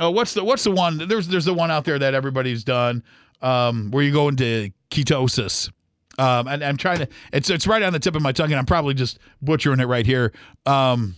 oh, 0.01 0.11
what's 0.11 0.35
the 0.35 0.43
what's 0.43 0.65
the 0.65 0.73
one? 0.73 1.07
There's 1.07 1.29
there's 1.29 1.45
the 1.45 1.55
one 1.55 1.71
out 1.71 1.85
there 1.85 2.01
that 2.01 2.15
everybody's 2.15 2.65
done 2.65 3.05
um, 3.43 3.93
where 3.93 4.03
you 4.03 4.13
go 4.13 4.27
into 4.27 4.73
ketosis. 4.91 5.71
Um, 6.19 6.49
and 6.49 6.65
I'm 6.65 6.77
trying 6.77 6.99
to. 6.99 7.09
It's 7.33 7.49
it's 7.49 7.67
right 7.67 7.83
on 7.83 7.93
the 7.93 8.01
tip 8.01 8.17
of 8.17 8.23
my 8.23 8.33
tongue, 8.33 8.51
and 8.51 8.59
I'm 8.59 8.67
probably 8.67 8.95
just 8.95 9.19
butchering 9.41 9.81
it 9.81 9.87
right 9.87 10.05
here. 10.05 10.33
Um, 10.67 11.15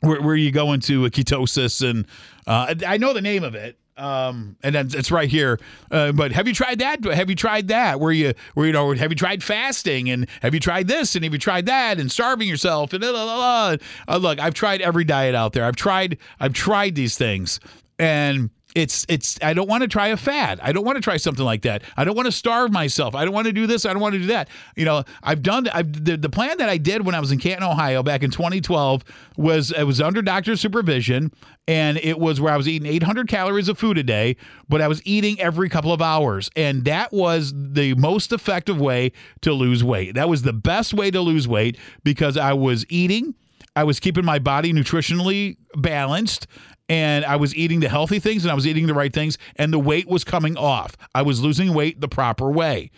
where, 0.00 0.20
where 0.20 0.36
you 0.36 0.50
go 0.50 0.72
into 0.72 1.04
a 1.04 1.10
ketosis, 1.10 1.88
and 1.88 2.06
uh, 2.46 2.74
I 2.86 2.96
know 2.98 3.12
the 3.12 3.20
name 3.20 3.44
of 3.44 3.54
it. 3.54 3.78
Um, 3.96 4.56
and 4.62 4.74
then 4.74 4.88
it's 4.94 5.10
right 5.10 5.28
here. 5.28 5.60
Uh, 5.90 6.12
but 6.12 6.32
have 6.32 6.48
you 6.48 6.54
tried 6.54 6.78
that? 6.78 7.04
Have 7.04 7.28
you 7.28 7.36
tried 7.36 7.68
that? 7.68 8.00
Where 8.00 8.10
you, 8.10 8.32
where 8.54 8.66
you 8.66 8.72
know, 8.72 8.92
have 8.94 9.12
you 9.12 9.16
tried 9.16 9.44
fasting? 9.44 10.08
And 10.08 10.28
have 10.40 10.54
you 10.54 10.60
tried 10.60 10.88
this? 10.88 11.14
And 11.14 11.24
have 11.24 11.32
you 11.32 11.38
tried 11.38 11.66
that? 11.66 12.00
And 12.00 12.10
starving 12.10 12.48
yourself? 12.48 12.94
And 12.94 13.02
blah, 13.02 13.12
blah, 13.12 13.24
blah. 13.24 13.76
Uh, 14.08 14.16
look, 14.16 14.40
I've 14.40 14.54
tried 14.54 14.80
every 14.80 15.04
diet 15.04 15.34
out 15.34 15.52
there. 15.52 15.64
I've 15.64 15.76
tried, 15.76 16.16
I've 16.40 16.54
tried 16.54 16.94
these 16.94 17.18
things, 17.18 17.60
and 17.98 18.50
it's 18.74 19.04
it's 19.08 19.38
I 19.42 19.54
don't 19.54 19.68
want 19.68 19.82
to 19.82 19.88
try 19.88 20.08
a 20.08 20.16
fad. 20.16 20.60
I 20.62 20.72
don't 20.72 20.84
want 20.84 20.96
to 20.96 21.02
try 21.02 21.16
something 21.16 21.44
like 21.44 21.62
that. 21.62 21.82
I 21.96 22.04
don't 22.04 22.16
want 22.16 22.26
to 22.26 22.32
starve 22.32 22.72
myself. 22.72 23.14
I 23.14 23.24
don't 23.24 23.34
want 23.34 23.46
to 23.46 23.52
do 23.52 23.66
this. 23.66 23.84
I 23.84 23.92
don't 23.92 24.02
want 24.02 24.14
to 24.14 24.18
do 24.18 24.26
that. 24.26 24.48
You 24.76 24.84
know, 24.84 25.04
I've 25.22 25.42
done 25.42 25.68
I've, 25.68 26.04
the 26.04 26.16
the 26.16 26.30
plan 26.30 26.58
that 26.58 26.68
I 26.68 26.78
did 26.78 27.04
when 27.04 27.14
I 27.14 27.20
was 27.20 27.32
in 27.32 27.38
Canton, 27.38 27.68
Ohio, 27.68 28.02
back 28.02 28.22
in 28.22 28.30
2012 28.30 29.04
was 29.36 29.72
it 29.72 29.84
was 29.84 30.00
under 30.00 30.22
doctor 30.22 30.56
supervision, 30.56 31.32
and 31.68 31.98
it 31.98 32.18
was 32.18 32.40
where 32.40 32.52
I 32.52 32.56
was 32.56 32.68
eating 32.68 32.90
800 32.90 33.28
calories 33.28 33.68
of 33.68 33.78
food 33.78 33.98
a 33.98 34.02
day, 34.02 34.36
but 34.68 34.80
I 34.80 34.88
was 34.88 35.02
eating 35.04 35.40
every 35.40 35.68
couple 35.68 35.92
of 35.92 36.02
hours, 36.02 36.50
and 36.56 36.84
that 36.84 37.12
was 37.12 37.52
the 37.54 37.94
most 37.94 38.32
effective 38.32 38.80
way 38.80 39.12
to 39.42 39.52
lose 39.52 39.84
weight. 39.84 40.14
That 40.14 40.28
was 40.28 40.42
the 40.42 40.52
best 40.52 40.94
way 40.94 41.10
to 41.10 41.20
lose 41.20 41.46
weight 41.46 41.76
because 42.04 42.36
I 42.36 42.52
was 42.52 42.84
eating. 42.88 43.34
I 43.74 43.84
was 43.84 44.00
keeping 44.00 44.24
my 44.24 44.38
body 44.38 44.72
nutritionally 44.72 45.56
balanced 45.76 46.46
and 46.92 47.24
I 47.24 47.36
was 47.36 47.54
eating 47.54 47.80
the 47.80 47.88
healthy 47.88 48.18
things 48.18 48.44
and 48.44 48.52
I 48.52 48.54
was 48.54 48.66
eating 48.66 48.86
the 48.86 48.92
right 48.92 49.10
things, 49.10 49.38
and 49.56 49.72
the 49.72 49.78
weight 49.78 50.06
was 50.06 50.24
coming 50.24 50.58
off. 50.58 50.94
I 51.14 51.22
was 51.22 51.40
losing 51.40 51.72
weight 51.72 52.02
the 52.02 52.08
proper 52.08 52.50
way. 52.50 52.90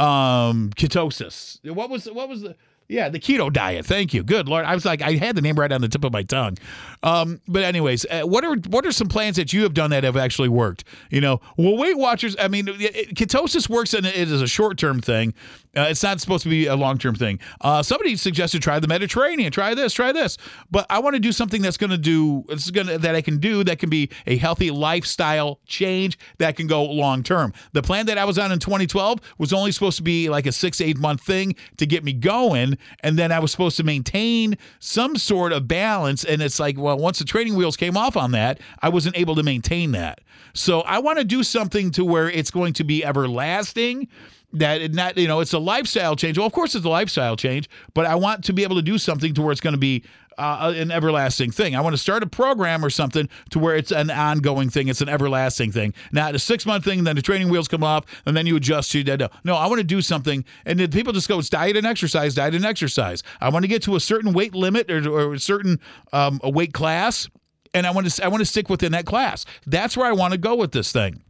Um, 0.00 0.72
ketosis. 0.76 1.64
What 1.72 1.88
was 1.88 2.06
what 2.06 2.28
was 2.28 2.42
the 2.42 2.56
Yeah, 2.88 3.08
the 3.08 3.18
keto 3.18 3.52
diet. 3.52 3.84
Thank 3.84 4.14
you. 4.14 4.22
Good 4.22 4.48
Lord. 4.48 4.64
I 4.64 4.74
was 4.74 4.84
like, 4.84 5.02
I 5.02 5.12
had 5.12 5.36
the 5.36 5.42
name 5.42 5.58
right 5.58 5.72
on 5.72 5.80
the 5.80 5.88
tip 5.88 6.04
of 6.04 6.12
my 6.12 6.22
tongue. 6.22 6.56
Um, 7.02 7.40
but 7.48 7.64
anyways, 7.64 8.06
uh, 8.06 8.22
what 8.22 8.44
are 8.44 8.56
what 8.68 8.86
are 8.86 8.92
some 8.92 9.08
plans 9.08 9.36
that 9.36 9.52
you 9.52 9.64
have 9.64 9.74
done 9.74 9.90
that 9.90 10.04
have 10.04 10.16
actually 10.16 10.48
worked? 10.48 10.84
You 11.10 11.20
know, 11.20 11.40
well, 11.56 11.76
Weight 11.76 11.98
Watchers. 11.98 12.36
I 12.38 12.48
mean, 12.48 12.68
it, 12.68 13.14
ketosis 13.14 13.68
works 13.68 13.92
and 13.92 14.06
it 14.06 14.14
is 14.14 14.40
a 14.40 14.46
short 14.46 14.78
term 14.78 15.00
thing. 15.00 15.34
Uh, 15.76 15.88
it's 15.90 16.02
not 16.02 16.20
supposed 16.20 16.42
to 16.42 16.48
be 16.48 16.66
a 16.66 16.76
long 16.76 16.96
term 16.96 17.14
thing. 17.14 17.38
Uh, 17.60 17.82
somebody 17.82 18.16
suggested 18.16 18.62
try 18.62 18.78
the 18.78 18.88
Mediterranean. 18.88 19.50
Try 19.50 19.74
this. 19.74 19.92
Try 19.92 20.12
this. 20.12 20.38
But 20.70 20.86
I 20.88 21.00
want 21.00 21.14
to 21.14 21.20
do 21.20 21.32
something 21.32 21.62
that's 21.62 21.76
going 21.76 21.90
to 21.90 21.98
do. 21.98 22.44
It's 22.48 22.70
going 22.70 22.86
to 22.86 22.98
that 22.98 23.14
I 23.16 23.20
can 23.20 23.38
do 23.38 23.64
that 23.64 23.78
can 23.78 23.90
be 23.90 24.10
a 24.26 24.36
healthy 24.36 24.70
lifestyle 24.70 25.60
change 25.66 26.18
that 26.38 26.56
can 26.56 26.66
go 26.66 26.84
long 26.84 27.22
term. 27.22 27.52
The 27.72 27.82
plan 27.82 28.06
that 28.06 28.16
I 28.16 28.24
was 28.24 28.38
on 28.38 28.52
in 28.52 28.58
2012 28.60 29.20
was 29.38 29.52
only 29.52 29.72
supposed 29.72 29.96
to 29.98 30.02
be 30.02 30.28
like 30.28 30.46
a 30.46 30.52
six 30.52 30.80
eight 30.80 30.98
month 30.98 31.20
thing 31.20 31.56
to 31.78 31.86
get 31.86 32.04
me 32.04 32.12
going 32.12 32.75
and 33.00 33.18
then 33.18 33.32
I 33.32 33.38
was 33.38 33.50
supposed 33.50 33.76
to 33.78 33.84
maintain 33.84 34.56
some 34.78 35.16
sort 35.16 35.52
of 35.52 35.68
balance. 35.68 36.24
And 36.24 36.42
it's 36.42 36.60
like, 36.60 36.78
well, 36.78 36.98
once 36.98 37.18
the 37.18 37.24
training 37.24 37.56
wheels 37.56 37.76
came 37.76 37.96
off 37.96 38.16
on 38.16 38.32
that, 38.32 38.60
I 38.80 38.88
wasn't 38.88 39.16
able 39.16 39.34
to 39.36 39.42
maintain 39.42 39.92
that. 39.92 40.20
So 40.54 40.80
I 40.82 40.98
want 40.98 41.18
to 41.18 41.24
do 41.24 41.42
something 41.42 41.90
to 41.92 42.04
where 42.04 42.30
it's 42.30 42.50
going 42.50 42.72
to 42.74 42.84
be 42.84 43.04
everlasting 43.04 44.08
that 44.52 44.80
it 44.80 44.94
not 44.94 45.18
you 45.18 45.26
know 45.26 45.40
it's 45.40 45.52
a 45.52 45.58
lifestyle 45.58 46.14
change 46.14 46.38
well 46.38 46.46
of 46.46 46.52
course 46.52 46.74
it's 46.76 46.84
a 46.84 46.88
lifestyle 46.88 47.36
change 47.36 47.68
but 47.94 48.06
i 48.06 48.14
want 48.14 48.44
to 48.44 48.52
be 48.52 48.62
able 48.62 48.76
to 48.76 48.82
do 48.82 48.96
something 48.96 49.34
to 49.34 49.42
where 49.42 49.50
it's 49.50 49.60
going 49.60 49.74
to 49.74 49.78
be 49.78 50.04
uh, 50.38 50.72
an 50.76 50.90
everlasting 50.90 51.50
thing. 51.50 51.74
I 51.74 51.80
want 51.80 51.94
to 51.94 51.98
start 51.98 52.22
a 52.22 52.26
program 52.26 52.84
or 52.84 52.90
something 52.90 53.28
to 53.50 53.58
where 53.58 53.76
it's 53.76 53.90
an 53.90 54.10
ongoing 54.10 54.70
thing. 54.70 54.88
It's 54.88 55.00
an 55.00 55.08
everlasting 55.08 55.72
thing, 55.72 55.94
not 56.12 56.34
a 56.34 56.38
six 56.38 56.66
month 56.66 56.84
thing. 56.84 57.04
Then 57.04 57.16
the 57.16 57.22
training 57.22 57.48
wheels 57.48 57.68
come 57.68 57.82
off, 57.82 58.04
and 58.26 58.36
then 58.36 58.46
you 58.46 58.56
adjust 58.56 58.92
to 58.92 59.04
that. 59.04 59.30
No, 59.44 59.54
I 59.56 59.66
want 59.66 59.78
to 59.78 59.84
do 59.84 60.02
something, 60.02 60.44
and 60.64 60.78
then 60.78 60.90
people 60.90 61.12
just 61.12 61.28
go, 61.28 61.38
"It's 61.38 61.48
diet 61.48 61.76
and 61.76 61.86
exercise, 61.86 62.34
diet 62.34 62.54
and 62.54 62.64
exercise." 62.64 63.22
I 63.40 63.48
want 63.48 63.64
to 63.64 63.68
get 63.68 63.82
to 63.82 63.96
a 63.96 64.00
certain 64.00 64.32
weight 64.32 64.54
limit 64.54 64.90
or, 64.90 65.08
or 65.08 65.34
a 65.34 65.38
certain 65.38 65.80
um, 66.12 66.40
a 66.42 66.50
weight 66.50 66.72
class, 66.72 67.28
and 67.74 67.86
I 67.86 67.90
want 67.90 68.10
to 68.10 68.24
I 68.24 68.28
want 68.28 68.40
to 68.40 68.46
stick 68.46 68.68
within 68.68 68.92
that 68.92 69.06
class. 69.06 69.44
That's 69.66 69.96
where 69.96 70.06
I 70.06 70.12
want 70.12 70.32
to 70.32 70.38
go 70.38 70.54
with 70.54 70.72
this 70.72 70.92
thing. 70.92 71.22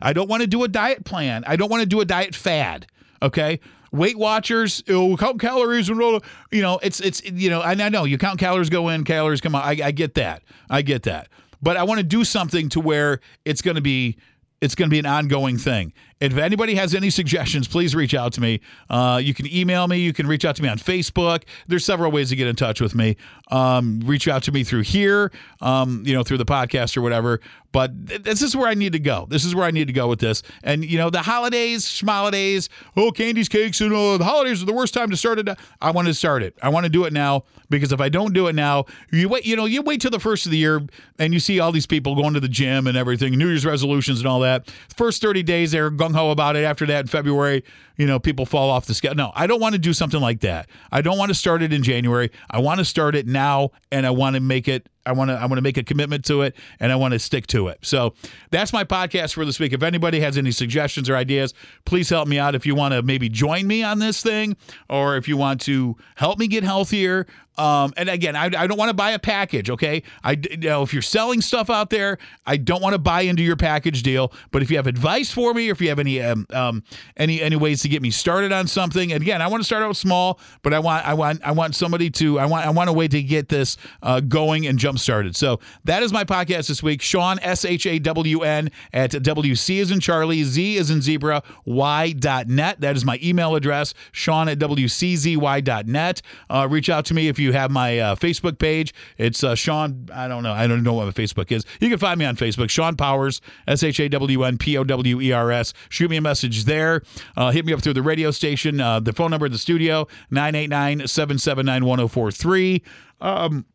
I 0.00 0.12
don't 0.12 0.28
want 0.28 0.42
to 0.42 0.46
do 0.46 0.64
a 0.64 0.68
diet 0.68 1.04
plan. 1.04 1.44
I 1.46 1.56
don't 1.56 1.70
want 1.70 1.82
to 1.82 1.86
do 1.86 2.00
a 2.00 2.04
diet 2.04 2.34
fad. 2.34 2.86
Okay. 3.22 3.60
Weight 3.96 4.18
Watchers, 4.18 4.82
oh, 4.88 5.16
count 5.16 5.40
calories 5.40 5.88
and 5.88 5.98
roll. 5.98 6.20
You 6.50 6.62
know, 6.62 6.78
it's 6.82 7.00
it's 7.00 7.24
you 7.24 7.50
know, 7.50 7.60
I, 7.60 7.72
I 7.72 7.88
know 7.88 8.04
you 8.04 8.18
count 8.18 8.38
calories 8.38 8.70
go 8.70 8.88
in, 8.88 9.04
calories 9.04 9.40
come 9.40 9.54
out. 9.54 9.64
I, 9.64 9.86
I 9.86 9.90
get 9.90 10.14
that. 10.14 10.42
I 10.70 10.82
get 10.82 11.04
that. 11.04 11.28
But 11.62 11.76
I 11.76 11.84
want 11.84 11.98
to 11.98 12.04
do 12.04 12.24
something 12.24 12.68
to 12.70 12.80
where 12.80 13.20
it's 13.44 13.62
going 13.62 13.76
to 13.76 13.80
be 13.80 14.16
it's 14.60 14.74
going 14.74 14.88
to 14.88 14.94
be 14.94 14.98
an 14.98 15.06
ongoing 15.06 15.58
thing. 15.58 15.92
If 16.18 16.38
anybody 16.38 16.74
has 16.76 16.94
any 16.94 17.10
suggestions, 17.10 17.68
please 17.68 17.94
reach 17.94 18.14
out 18.14 18.32
to 18.34 18.40
me. 18.40 18.60
Uh, 18.88 19.20
you 19.22 19.34
can 19.34 19.46
email 19.52 19.86
me. 19.86 19.98
You 19.98 20.14
can 20.14 20.26
reach 20.26 20.46
out 20.46 20.56
to 20.56 20.62
me 20.62 20.68
on 20.68 20.78
Facebook. 20.78 21.42
There's 21.68 21.84
several 21.84 22.10
ways 22.10 22.30
to 22.30 22.36
get 22.36 22.46
in 22.46 22.56
touch 22.56 22.80
with 22.80 22.94
me. 22.94 23.16
Um, 23.50 24.00
reach 24.02 24.26
out 24.26 24.42
to 24.44 24.52
me 24.52 24.64
through 24.64 24.82
here, 24.82 25.30
um, 25.60 26.02
you 26.06 26.14
know, 26.14 26.22
through 26.22 26.38
the 26.38 26.46
podcast 26.46 26.96
or 26.96 27.02
whatever. 27.02 27.40
But 27.70 28.08
th- 28.08 28.22
this 28.22 28.40
is 28.40 28.56
where 28.56 28.66
I 28.66 28.72
need 28.72 28.94
to 28.94 28.98
go. 28.98 29.26
This 29.28 29.44
is 29.44 29.54
where 29.54 29.66
I 29.66 29.70
need 29.70 29.88
to 29.88 29.92
go 29.92 30.08
with 30.08 30.18
this. 30.18 30.42
And 30.64 30.82
you 30.82 30.96
know, 30.96 31.10
the 31.10 31.20
holidays, 31.20 31.84
schmolidays, 31.84 32.70
oh, 32.96 33.10
candies, 33.10 33.50
cakes, 33.50 33.82
and 33.82 33.92
oh, 33.92 34.16
the 34.16 34.24
holidays 34.24 34.62
are 34.62 34.66
the 34.66 34.72
worst 34.72 34.94
time 34.94 35.10
to 35.10 35.16
start 35.18 35.38
it. 35.38 35.48
I 35.82 35.90
want 35.90 36.08
to 36.08 36.14
start 36.14 36.42
it. 36.42 36.56
I 36.62 36.70
want 36.70 36.84
to 36.84 36.90
do 36.90 37.04
it 37.04 37.12
now 37.12 37.44
because 37.68 37.92
if 37.92 38.00
I 38.00 38.08
don't 38.08 38.32
do 38.32 38.46
it 38.46 38.54
now, 38.54 38.86
you 39.12 39.28
wait. 39.28 39.44
You 39.44 39.56
know, 39.56 39.66
you 39.66 39.82
wait 39.82 40.00
till 40.00 40.10
the 40.10 40.18
first 40.18 40.46
of 40.46 40.52
the 40.52 40.58
year 40.58 40.80
and 41.18 41.34
you 41.34 41.40
see 41.40 41.60
all 41.60 41.70
these 41.70 41.86
people 41.86 42.14
going 42.14 42.32
to 42.32 42.40
the 42.40 42.48
gym 42.48 42.86
and 42.86 42.96
everything, 42.96 43.34
New 43.36 43.48
Year's 43.48 43.66
resolutions 43.66 44.20
and 44.20 44.26
all 44.26 44.40
that. 44.40 44.70
First 44.96 45.20
30 45.20 45.42
days, 45.42 45.72
they're 45.72 45.90
gung 46.06 46.14
ho 46.14 46.30
about 46.30 46.56
it. 46.56 46.64
After 46.64 46.86
that, 46.86 47.00
in 47.00 47.06
February, 47.06 47.64
you 47.96 48.06
know, 48.06 48.18
people 48.18 48.46
fall 48.46 48.70
off 48.70 48.86
the 48.86 48.94
scale. 48.94 49.14
No, 49.14 49.32
I 49.34 49.46
don't 49.46 49.60
want 49.60 49.74
to 49.74 49.78
do 49.78 49.92
something 49.92 50.20
like 50.20 50.40
that. 50.40 50.68
I 50.92 51.02
don't 51.02 51.18
want 51.18 51.30
to 51.30 51.34
start 51.34 51.62
it 51.62 51.72
in 51.72 51.82
January. 51.82 52.30
I 52.50 52.58
want 52.58 52.78
to 52.78 52.84
start 52.84 53.14
it 53.14 53.26
now 53.26 53.70
and 53.90 54.06
I 54.06 54.10
want 54.10 54.34
to 54.34 54.40
make 54.40 54.68
it 54.68 54.88
I 55.06 55.12
want 55.12 55.30
to 55.30 55.34
I 55.34 55.46
want 55.46 55.54
to 55.54 55.62
make 55.62 55.76
a 55.76 55.84
commitment 55.84 56.24
to 56.26 56.42
it 56.42 56.56
and 56.80 56.90
I 56.90 56.96
want 56.96 57.12
to 57.12 57.18
stick 57.18 57.46
to 57.48 57.68
it. 57.68 57.78
So 57.82 58.14
that's 58.50 58.72
my 58.72 58.84
podcast 58.84 59.34
for 59.34 59.44
this 59.44 59.60
week. 59.60 59.72
If 59.72 59.82
anybody 59.82 60.20
has 60.20 60.36
any 60.36 60.50
suggestions 60.50 61.08
or 61.08 61.16
ideas, 61.16 61.54
please 61.84 62.10
help 62.10 62.26
me 62.28 62.38
out. 62.38 62.54
If 62.54 62.66
you 62.66 62.74
want 62.74 62.92
to 62.92 63.02
maybe 63.02 63.28
join 63.28 63.66
me 63.66 63.82
on 63.84 64.00
this 64.00 64.20
thing, 64.20 64.56
or 64.90 65.16
if 65.16 65.28
you 65.28 65.36
want 65.36 65.60
to 65.62 65.96
help 66.16 66.38
me 66.38 66.48
get 66.48 66.64
healthier. 66.64 67.26
Um, 67.58 67.92
and 67.96 68.08
again, 68.08 68.36
I, 68.36 68.44
I 68.44 68.66
don't 68.66 68.78
want 68.78 68.90
to 68.90 68.94
buy 68.94 69.12
a 69.12 69.18
package. 69.18 69.70
Okay, 69.70 70.02
I 70.22 70.32
you 70.50 70.56
know 70.58 70.82
if 70.82 70.92
you're 70.92 71.02
selling 71.02 71.40
stuff 71.40 71.70
out 71.70 71.90
there, 71.90 72.18
I 72.46 72.56
don't 72.56 72.82
want 72.82 72.94
to 72.94 72.98
buy 72.98 73.22
into 73.22 73.42
your 73.42 73.56
package 73.56 74.02
deal. 74.02 74.32
But 74.50 74.62
if 74.62 74.70
you 74.70 74.76
have 74.76 74.86
advice 74.86 75.30
for 75.30 75.54
me, 75.54 75.68
or 75.68 75.72
if 75.72 75.80
you 75.80 75.88
have 75.88 75.98
any 75.98 76.20
um, 76.20 76.46
um 76.52 76.82
any 77.16 77.40
any 77.40 77.56
ways 77.56 77.82
to 77.82 77.88
get 77.88 78.02
me 78.02 78.10
started 78.10 78.52
on 78.52 78.66
something, 78.66 79.12
and 79.12 79.22
again, 79.22 79.42
I 79.42 79.48
want 79.48 79.62
to 79.62 79.64
start 79.64 79.82
out 79.82 79.96
small, 79.96 80.38
but 80.62 80.74
I 80.74 80.78
want 80.78 81.06
I 81.06 81.14
want 81.14 81.42
I 81.44 81.52
want 81.52 81.74
somebody 81.74 82.10
to 82.10 82.38
I 82.38 82.46
want 82.46 82.66
I 82.66 82.70
want 82.70 82.90
a 82.90 82.92
way 82.92 83.08
to 83.08 83.22
get 83.22 83.48
this 83.48 83.76
uh, 84.02 84.20
going 84.20 84.66
and 84.66 84.78
jump 84.78 84.98
started. 84.98 85.36
So 85.36 85.60
that 85.84 86.02
is 86.02 86.12
my 86.12 86.24
podcast 86.24 86.68
this 86.68 86.82
week. 86.82 87.02
Shawn 87.02 87.38
S 87.40 87.64
H 87.64 87.86
A 87.86 87.98
W 87.98 88.42
N, 88.42 88.70
at 88.92 89.10
WC 89.10 89.76
is 89.76 89.90
in 89.90 90.00
Charlie, 90.00 90.44
Z 90.44 90.76
is 90.76 90.90
in 90.90 91.00
Zebra, 91.02 91.42
Y 91.64 92.12
dot 92.12 92.48
net. 92.48 92.80
That 92.80 92.96
is 92.96 93.04
my 93.04 93.18
email 93.22 93.54
address, 93.54 93.94
Shawn 94.12 94.48
at 94.48 94.58
WCZY.net. 94.58 96.22
Uh, 96.48 96.68
reach 96.70 96.88
out 96.88 97.04
to 97.06 97.14
me 97.14 97.28
if 97.28 97.38
you 97.38 97.45
have 97.52 97.70
my 97.70 97.98
uh, 97.98 98.14
Facebook 98.14 98.58
page. 98.58 98.94
It's 99.18 99.42
uh, 99.42 99.54
Shawn, 99.54 100.08
I 100.12 100.28
don't 100.28 100.42
know. 100.42 100.52
I 100.52 100.66
don't 100.66 100.82
know 100.82 100.94
what 100.94 101.06
my 101.06 101.12
Facebook 101.12 101.52
is. 101.52 101.64
You 101.80 101.88
can 101.88 101.98
find 101.98 102.18
me 102.18 102.24
on 102.24 102.36
Facebook, 102.36 102.70
Shawn 102.70 102.96
Powers, 102.96 103.40
S 103.66 103.82
H 103.82 104.00
A 104.00 104.08
W 104.08 104.44
N 104.44 104.58
P 104.58 104.76
O 104.76 104.84
W 104.84 105.20
E 105.20 105.32
R 105.32 105.50
S. 105.52 105.72
Shoot 105.88 106.10
me 106.10 106.16
a 106.16 106.20
message 106.20 106.64
there. 106.64 107.02
Uh, 107.36 107.50
hit 107.50 107.64
me 107.64 107.72
up 107.72 107.82
through 107.82 107.94
the 107.94 108.02
radio 108.02 108.30
station. 108.30 108.80
Uh, 108.80 109.00
the 109.00 109.12
phone 109.12 109.30
number 109.30 109.46
of 109.46 109.52
the 109.52 109.58
studio, 109.58 110.06
989 110.30 111.06
779 111.06 111.84
1043. 111.84 112.82
Um, 113.20 113.66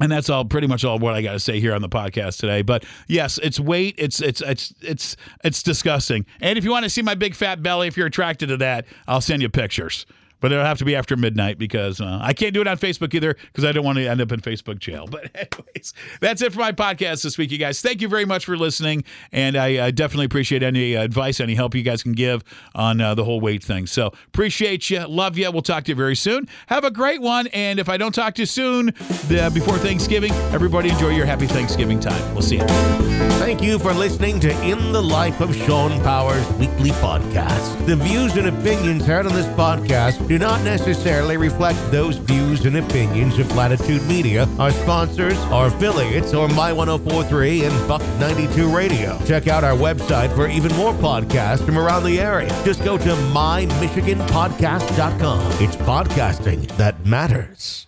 and 0.00 0.12
that's 0.12 0.30
all 0.30 0.44
pretty 0.44 0.66
much 0.66 0.84
all 0.84 0.98
what 0.98 1.14
I 1.14 1.22
got 1.22 1.32
to 1.32 1.40
say 1.40 1.60
here 1.60 1.74
on 1.74 1.82
the 1.82 1.88
podcast 1.88 2.38
today. 2.38 2.62
But 2.62 2.84
yes, 3.08 3.38
it's 3.42 3.58
weight. 3.58 3.94
It's 3.98 4.20
it's 4.20 4.40
it's 4.40 4.72
it's 4.80 5.16
it's 5.44 5.62
disgusting. 5.62 6.24
And 6.40 6.56
if 6.56 6.64
you 6.64 6.70
want 6.70 6.84
to 6.84 6.90
see 6.90 7.02
my 7.02 7.14
big 7.14 7.34
fat 7.34 7.62
belly, 7.62 7.88
if 7.88 7.96
you're 7.96 8.06
attracted 8.06 8.48
to 8.48 8.56
that, 8.58 8.86
I'll 9.06 9.20
send 9.20 9.42
you 9.42 9.48
pictures 9.48 10.06
but 10.40 10.52
it'll 10.52 10.64
have 10.64 10.78
to 10.78 10.84
be 10.84 10.94
after 10.96 11.16
midnight 11.16 11.58
because 11.58 12.00
uh, 12.00 12.18
I 12.20 12.32
can't 12.32 12.54
do 12.54 12.60
it 12.60 12.68
on 12.68 12.78
Facebook 12.78 13.14
either 13.14 13.34
because 13.34 13.64
I 13.64 13.72
don't 13.72 13.84
want 13.84 13.98
to 13.98 14.06
end 14.06 14.20
up 14.20 14.32
in 14.32 14.40
Facebook 14.40 14.78
jail. 14.78 15.06
But 15.18 15.30
anyways, 15.34 15.94
that's 16.20 16.42
it 16.42 16.52
for 16.52 16.60
my 16.60 16.70
podcast 16.70 17.24
this 17.24 17.38
week, 17.38 17.50
you 17.50 17.58
guys. 17.58 17.80
Thank 17.80 18.00
you 18.02 18.08
very 18.08 18.24
much 18.24 18.44
for 18.44 18.56
listening, 18.56 19.02
and 19.32 19.56
I, 19.56 19.90
definitely 19.90 20.26
appreciate 20.26 20.62
any 20.62 20.94
advice, 20.94 21.40
any 21.40 21.54
help 21.54 21.74
you 21.74 21.82
guys 21.82 22.02
can 22.02 22.12
give 22.12 22.44
on 22.74 23.00
uh, 23.00 23.14
the 23.14 23.24
whole 23.24 23.40
weight 23.40 23.64
thing. 23.64 23.86
So 23.86 24.12
appreciate 24.28 24.90
you, 24.90 25.06
love 25.08 25.38
you. 25.38 25.50
We'll 25.50 25.62
talk 25.62 25.84
to 25.84 25.92
you 25.92 25.96
very 25.96 26.14
soon. 26.14 26.46
Have 26.68 26.84
a 26.84 26.90
great 26.90 27.20
one, 27.20 27.48
and 27.48 27.80
if 27.80 27.88
I 27.88 27.96
don't 27.96 28.14
talk 28.14 28.34
to 28.34 28.42
you 28.42 28.46
soon 28.46 28.86
before 29.28 29.78
Thanksgiving, 29.78 30.32
everybody 30.52 30.90
enjoy 30.90 31.10
your 31.10 31.26
happy 31.26 31.46
Thanksgiving 31.46 31.98
time. 31.98 32.34
We'll 32.34 32.42
see 32.42 32.58
you. 32.58 32.66
Thank 33.38 33.62
you 33.62 33.78
for 33.78 33.94
listening 33.94 34.40
to 34.40 34.50
In 34.62 34.92
the 34.92 35.02
Life 35.02 35.40
of 35.40 35.54
Shawn 35.56 36.02
Powers 36.02 36.46
weekly 36.52 36.90
podcast. 36.90 37.86
The 37.86 37.96
views 37.96 38.36
and 38.36 38.46
opinions 38.48 39.06
heard 39.06 39.26
on 39.26 39.32
this 39.32 39.46
podcast 39.46 40.27
do 40.28 40.38
not 40.38 40.62
necessarily 40.62 41.36
reflect 41.38 41.78
those 41.90 42.18
views 42.18 42.66
and 42.66 42.76
opinions 42.76 43.38
of 43.38 43.56
Latitude 43.56 44.06
Media, 44.06 44.46
our 44.58 44.70
sponsors, 44.70 45.38
our 45.50 45.68
affiliates, 45.68 46.34
or 46.34 46.46
My 46.48 46.70
1043 46.72 47.64
and 47.64 47.88
Buck 47.88 48.02
92 48.20 48.68
Radio. 48.68 49.18
Check 49.24 49.48
out 49.48 49.64
our 49.64 49.76
website 49.76 50.34
for 50.36 50.46
even 50.46 50.76
more 50.76 50.92
podcasts 50.92 51.64
from 51.64 51.78
around 51.78 52.04
the 52.04 52.20
area. 52.20 52.50
Just 52.64 52.84
go 52.84 52.98
to 52.98 53.08
mymichiganpodcast.com. 53.08 55.52
It's 55.62 55.76
podcasting 55.76 56.66
that 56.76 57.06
matters. 57.06 57.87